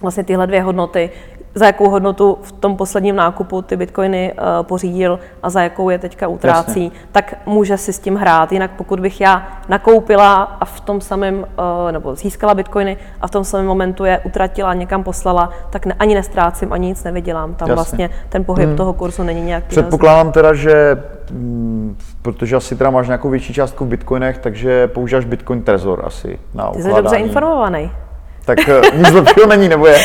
vlastně 0.00 0.24
tyhle 0.24 0.46
dvě 0.46 0.62
hodnoty, 0.62 1.10
za 1.58 1.66
jakou 1.66 1.90
hodnotu 1.90 2.38
v 2.42 2.52
tom 2.52 2.76
posledním 2.76 3.16
nákupu 3.16 3.62
ty 3.62 3.76
bitcoiny 3.76 4.32
uh, 4.32 4.66
pořídil 4.66 5.18
a 5.42 5.50
za 5.50 5.62
jakou 5.62 5.90
je 5.90 5.98
teďka 5.98 6.28
utrácí, 6.28 6.84
Jasně. 6.84 7.00
tak 7.12 7.34
může 7.46 7.76
si 7.76 7.92
s 7.92 7.98
tím 7.98 8.16
hrát. 8.16 8.52
Jinak 8.52 8.70
pokud 8.76 9.00
bych 9.00 9.20
já 9.20 9.48
nakoupila 9.68 10.42
a 10.42 10.64
v 10.64 10.80
tom 10.80 11.00
samém, 11.00 11.38
uh, 11.38 11.92
nebo 11.92 12.14
získala 12.14 12.54
bitcoiny 12.54 12.96
a 13.20 13.26
v 13.26 13.30
tom 13.30 13.44
samém 13.44 13.66
momentu 13.66 14.04
je 14.04 14.18
utratila, 14.18 14.74
někam 14.74 15.04
poslala, 15.04 15.50
tak 15.70 15.86
ne, 15.86 15.94
ani 15.98 16.14
nestrácím, 16.14 16.72
ani 16.72 16.86
nic 16.86 17.04
nevydělám. 17.04 17.54
Tam 17.54 17.68
Jasně. 17.68 17.74
vlastně 17.74 18.10
ten 18.28 18.44
pohyb 18.44 18.68
hmm. 18.68 18.76
toho 18.76 18.92
kurzu 18.92 19.22
není 19.22 19.40
nějak 19.40 19.64
Předpokládám 19.64 20.32
teda, 20.32 20.54
že 20.54 21.02
mm, 21.30 21.96
protože 22.22 22.56
asi 22.56 22.76
teda 22.76 22.90
máš 22.90 23.06
nějakou 23.06 23.30
větší 23.30 23.54
částku 23.54 23.84
v 23.84 23.88
bitcoinech, 23.88 24.38
takže 24.38 24.86
používáš 24.86 25.24
bitcoin 25.24 25.62
trezor 25.62 26.02
asi 26.04 26.38
na 26.54 26.70
Ty 26.70 26.82
jsi 26.82 26.92
dobře 26.94 27.16
informovaný. 27.16 27.90
Tak 28.48 28.58
uh, 28.68 28.98
nic 28.98 29.10
lepšího 29.10 29.46
není, 29.46 29.68
nebo 29.68 29.86
je? 29.86 29.98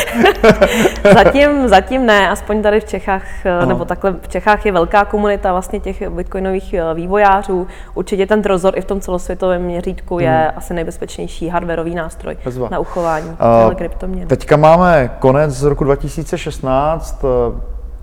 zatím, 1.14 1.68
zatím 1.68 2.06
ne, 2.06 2.30
aspoň 2.30 2.62
tady 2.62 2.80
v 2.80 2.84
Čechách, 2.84 3.46
Aha. 3.46 3.64
nebo 3.66 3.84
takhle 3.84 4.12
v 4.22 4.28
Čechách 4.28 4.66
je 4.66 4.72
velká 4.72 5.04
komunita 5.04 5.52
vlastně 5.52 5.80
těch 5.80 6.08
bitcoinových 6.08 6.74
vývojářů. 6.94 7.66
Určitě 7.94 8.26
ten 8.26 8.42
Trozor 8.42 8.78
i 8.78 8.80
v 8.80 8.84
tom 8.84 9.00
celosvětovém 9.00 9.62
měřítku 9.62 10.18
je 10.18 10.30
hmm. 10.30 10.52
asi 10.56 10.74
nejbezpečnější 10.74 11.48
hardwareový 11.48 11.94
nástroj 11.94 12.36
Bezva. 12.44 12.68
na 12.70 12.78
uchování 12.78 13.28
uh, 13.66 13.74
kryptoměn. 13.74 14.28
Teďka 14.28 14.56
máme 14.56 15.10
konec 15.18 15.50
z 15.50 15.62
roku 15.62 15.84
2016. 15.84 17.24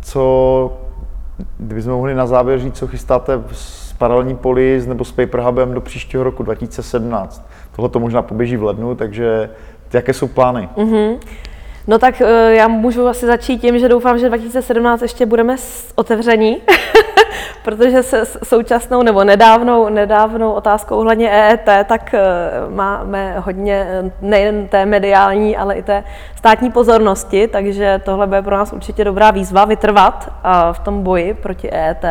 Co, 0.02 0.74
kdybychom 1.58 1.94
mohli 1.94 2.16
na 2.16 2.28
závěr 2.28 2.60
říct, 2.60 2.78
co 2.78 2.88
chystáte 2.88 3.44
s 3.52 3.94
paralelní 3.94 4.36
polis 4.36 4.88
nebo 4.88 5.06
s 5.06 5.12
Paperhubem 5.12 5.74
do 5.74 5.82
příštího 5.82 6.24
roku 6.24 6.44
2017? 6.44 7.48
Tohle 7.76 7.90
to 7.90 8.00
možná 8.00 8.22
poběží 8.22 8.58
v 8.58 8.64
lednu, 8.64 8.96
takže 8.96 9.50
jaké 9.94 10.14
jsou 10.14 10.28
plány? 10.28 10.70
Mm-hmm. 10.78 11.18
No 11.88 12.00
tak 12.00 12.22
eh, 12.22 12.54
já 12.54 12.68
můžu 12.68 13.08
asi 13.08 13.26
začít 13.26 13.62
tím, 13.62 13.80
že 13.80 13.90
doufám, 13.90 14.20
že 14.20 14.28
2017 14.28 15.02
ještě 15.02 15.26
budeme 15.26 15.56
otevření, 15.96 16.62
protože 17.64 18.04
se 18.04 18.26
současnou 18.44 19.04
nebo 19.04 19.24
nedávnou, 19.24 19.90
nedávnou 19.90 20.52
otázkou 20.52 20.98
ohledně 20.98 21.30
EET, 21.32 21.70
tak 21.88 22.14
eh, 22.14 22.20
máme 22.70 23.40
hodně 23.40 23.88
eh, 23.90 24.12
nejen 24.22 24.68
té 24.68 24.86
mediální, 24.86 25.58
ale 25.58 25.76
i 25.76 25.84
té 25.84 26.04
státní 26.36 26.72
pozornosti, 26.72 27.48
takže 27.48 28.02
tohle 28.06 28.28
bude 28.28 28.42
pro 28.42 28.58
nás 28.58 28.74
určitě 28.74 29.04
dobrá 29.04 29.32
výzva 29.32 29.66
vytrvat 29.66 30.34
v 30.72 30.80
tom 30.80 31.04
boji 31.04 31.34
proti 31.34 31.72
EET. 31.72 32.06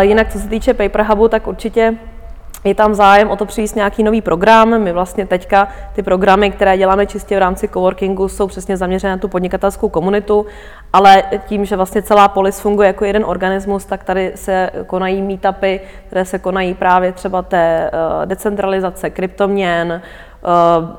Jinak 0.00 0.32
co 0.32 0.38
se 0.38 0.48
týče 0.48 0.74
Paper 0.74 1.02
Hubu, 1.02 1.28
tak 1.28 1.46
určitě 1.46 1.94
je 2.64 2.74
tam 2.74 2.94
zájem 2.94 3.30
o 3.30 3.36
to 3.36 3.46
přijít 3.46 3.76
nějaký 3.76 4.02
nový 4.02 4.20
program. 4.20 4.78
My 4.78 4.92
vlastně 4.92 5.26
teďka 5.26 5.68
ty 5.92 6.02
programy, 6.02 6.50
které 6.50 6.78
děláme 6.78 7.06
čistě 7.06 7.36
v 7.36 7.38
rámci 7.38 7.68
coworkingu, 7.68 8.28
jsou 8.28 8.46
přesně 8.46 8.76
zaměřené 8.76 9.10
na 9.10 9.18
tu 9.18 9.28
podnikatelskou 9.28 9.88
komunitu, 9.88 10.46
ale 10.92 11.22
tím, 11.46 11.64
že 11.64 11.76
vlastně 11.76 12.02
celá 12.02 12.28
polis 12.28 12.60
funguje 12.60 12.86
jako 12.86 13.04
jeden 13.04 13.24
organismus, 13.24 13.84
tak 13.84 14.04
tady 14.04 14.32
se 14.34 14.70
konají 14.86 15.22
meetupy, 15.22 15.80
které 16.06 16.24
se 16.24 16.38
konají 16.38 16.74
právě 16.74 17.12
třeba 17.12 17.42
té 17.42 17.90
eh, 17.92 18.26
decentralizace 18.26 19.10
kryptoměn, 19.10 20.02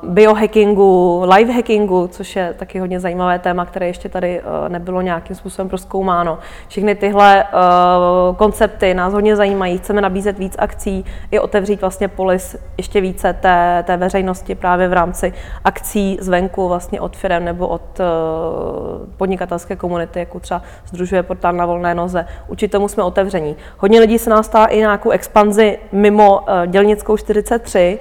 biohackingu, 0.02 1.22
live 1.26 1.52
hackingu, 1.52 2.06
což 2.06 2.36
je 2.36 2.54
taky 2.58 2.78
hodně 2.78 3.00
zajímavé 3.00 3.38
téma, 3.38 3.64
které 3.64 3.86
ještě 3.86 4.08
tady 4.08 4.40
eh, 4.40 4.68
nebylo 4.68 5.00
nějakým 5.00 5.36
způsobem 5.36 5.68
proskoumáno. 5.68 6.38
Všechny 6.68 6.94
tyhle 6.94 7.44
eh, 7.44 7.46
koncepty 8.36 8.94
nás 8.94 9.12
hodně 9.12 9.36
zajímají, 9.36 9.78
chceme 9.78 10.00
nabízet 10.00 10.38
víc 10.38 10.56
akcí 10.58 11.04
i 11.30 11.38
otevřít 11.38 11.80
vlastně 11.80 12.08
polis 12.08 12.56
ještě 12.76 13.00
více 13.00 13.32
té, 13.32 13.84
té 13.86 13.96
veřejnosti 13.96 14.54
právě 14.54 14.88
v 14.88 14.92
rámci 14.92 15.32
akcí 15.64 16.18
zvenku 16.20 16.68
vlastně 16.68 17.00
od 17.00 17.16
firm 17.16 17.44
nebo 17.44 17.68
od 17.68 18.00
podnikatelské 19.16 19.76
komunity, 19.76 20.18
jako 20.18 20.40
třeba 20.40 20.62
združuje 20.86 21.22
portál 21.22 21.52
na 21.52 21.66
volné 21.66 21.94
noze. 21.94 22.26
Určitě 22.48 22.72
tomu 22.72 22.88
jsme 22.88 23.02
otevření. 23.02 23.56
Hodně 23.78 24.00
lidí 24.00 24.18
se 24.18 24.30
nás 24.30 24.46
stává 24.46 24.66
i 24.66 24.78
nějakou 24.78 25.10
expanzi 25.10 25.78
mimo 25.92 26.40
dělnickou 26.66 27.16
43, 27.16 27.98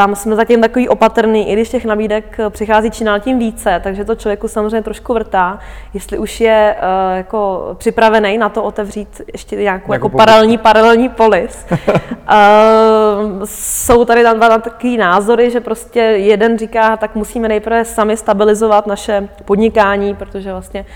tam 0.00 0.16
jsme 0.16 0.36
zatím 0.36 0.60
takový 0.60 0.88
opatrný, 0.88 1.50
i 1.50 1.52
když 1.52 1.68
těch 1.68 1.84
nabídek 1.84 2.38
přichází 2.50 2.90
čím 2.90 3.06
dál 3.06 3.20
tím 3.20 3.38
více, 3.38 3.80
takže 3.84 4.04
to 4.04 4.14
člověku 4.14 4.48
samozřejmě 4.48 4.82
trošku 4.82 5.14
vrtá, 5.14 5.58
jestli 5.94 6.18
už 6.18 6.40
je 6.40 6.76
uh, 6.78 7.16
jako 7.16 7.70
připravený 7.78 8.38
na 8.38 8.48
to 8.48 8.62
otevřít 8.62 9.20
ještě 9.32 9.56
nějakou 9.56 9.92
jako, 9.92 10.08
paralelní, 10.08 10.58
paralelní 10.58 11.08
polis. 11.08 11.66
uh, 11.70 11.76
jsou 13.44 14.04
tady 14.04 14.22
tam 14.22 14.36
dva 14.36 14.58
takové 14.58 14.96
názory, 14.96 15.50
že 15.50 15.60
prostě 15.60 16.00
jeden 16.00 16.58
říká, 16.58 16.96
tak 16.96 17.14
musíme 17.14 17.48
nejprve 17.48 17.84
sami 17.84 18.16
stabilizovat 18.16 18.86
naše 18.86 19.28
podnikání, 19.44 20.14
protože 20.14 20.52
vlastně 20.52 20.86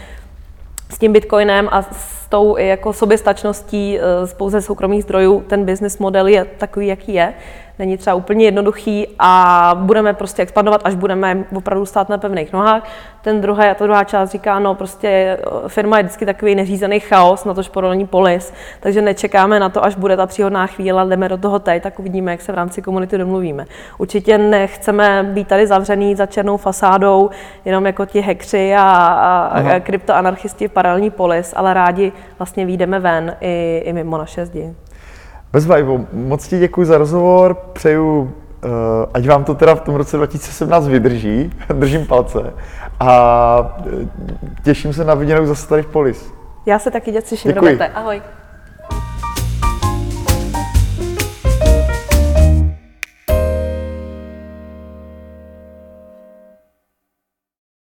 s 0.90 0.98
tím 0.98 1.12
bitcoinem 1.12 1.68
a 1.72 1.82
s 1.82 2.26
tou 2.28 2.56
jako 2.56 2.92
soběstačností 2.92 3.98
eh, 3.98 4.26
z 4.26 4.34
pouze 4.34 4.62
soukromých 4.62 5.02
zdrojů 5.02 5.40
ten 5.40 5.64
business 5.64 5.98
model 5.98 6.26
je 6.26 6.44
takový, 6.44 6.86
jaký 6.86 7.14
je 7.14 7.34
není 7.78 7.96
třeba 7.96 8.14
úplně 8.14 8.44
jednoduchý 8.44 9.06
a 9.18 9.72
budeme 9.80 10.14
prostě 10.14 10.42
expandovat, 10.42 10.80
až 10.84 10.94
budeme 10.94 11.44
opravdu 11.56 11.86
stát 11.86 12.08
na 12.08 12.18
pevných 12.18 12.52
nohách. 12.52 12.88
Ten 13.22 13.40
druhý, 13.40 13.64
a 13.64 13.74
ta 13.74 13.84
druhá 13.84 14.04
část 14.04 14.30
říká, 14.30 14.58
no 14.58 14.74
prostě 14.74 15.08
eh, 15.08 15.68
firma 15.68 15.96
je 15.96 16.02
vždycky 16.02 16.26
takový 16.26 16.54
neřízený 16.54 17.00
chaos, 17.00 17.44
na 17.44 17.54
tož 17.54 17.68
porodní 17.68 18.06
polis, 18.06 18.52
takže 18.80 19.02
nečekáme 19.02 19.60
na 19.60 19.68
to, 19.68 19.84
až 19.84 19.94
bude 19.94 20.16
ta 20.16 20.26
příhodná 20.26 20.66
chvíle, 20.66 21.08
jdeme 21.08 21.28
do 21.28 21.36
toho 21.36 21.58
teď, 21.58 21.82
tak 21.82 21.98
uvidíme, 21.98 22.30
jak 22.30 22.40
se 22.40 22.52
v 22.52 22.54
rámci 22.54 22.82
komunity 22.82 23.18
domluvíme. 23.18 23.64
Určitě 23.98 24.38
nechceme 24.38 25.22
být 25.22 25.48
tady 25.48 25.66
zavřený 25.66 26.14
za 26.14 26.26
černou 26.26 26.56
fasádou, 26.56 27.30
jenom 27.64 27.86
jako 27.86 28.06
ti 28.06 28.20
hekři 28.20 28.74
a, 28.74 28.82
a, 28.82 29.60
a 29.74 29.80
kryptoanarchisti 29.80 30.68
v 30.68 30.72
paralelní 30.72 31.10
polis, 31.10 31.54
ale 31.56 31.74
rádi 31.74 32.12
vlastně 32.38 32.66
výjdeme 32.66 33.00
ven 33.00 33.36
i, 33.40 33.82
i 33.84 33.92
mimo 33.92 34.18
naše 34.18 34.46
zdi. 34.46 34.74
Bez 35.54 35.66
Vajvo, 35.66 36.00
moc 36.12 36.48
ti 36.48 36.58
děkuji 36.58 36.86
za 36.86 36.98
rozhovor, 36.98 37.54
přeju, 37.72 38.20
uh, 38.20 38.70
ať 39.14 39.28
vám 39.28 39.44
to 39.44 39.54
teda 39.54 39.74
v 39.74 39.80
tom 39.80 39.94
roce 39.94 40.16
2017 40.16 40.88
vydrží, 40.88 41.52
držím 41.72 42.06
palce 42.06 42.54
a 43.00 43.76
eh, 43.86 44.08
těším 44.64 44.92
se 44.92 45.04
na 45.04 45.14
viděnou 45.14 45.46
zase 45.46 45.68
tady 45.68 45.82
v 45.82 45.86
Polis. 45.86 46.32
Já 46.66 46.78
se 46.78 46.90
taky 46.90 47.12
těším, 47.12 47.52
Děkuji. 47.52 47.70
Roberte. 47.70 47.94
Ahoj. 47.94 48.22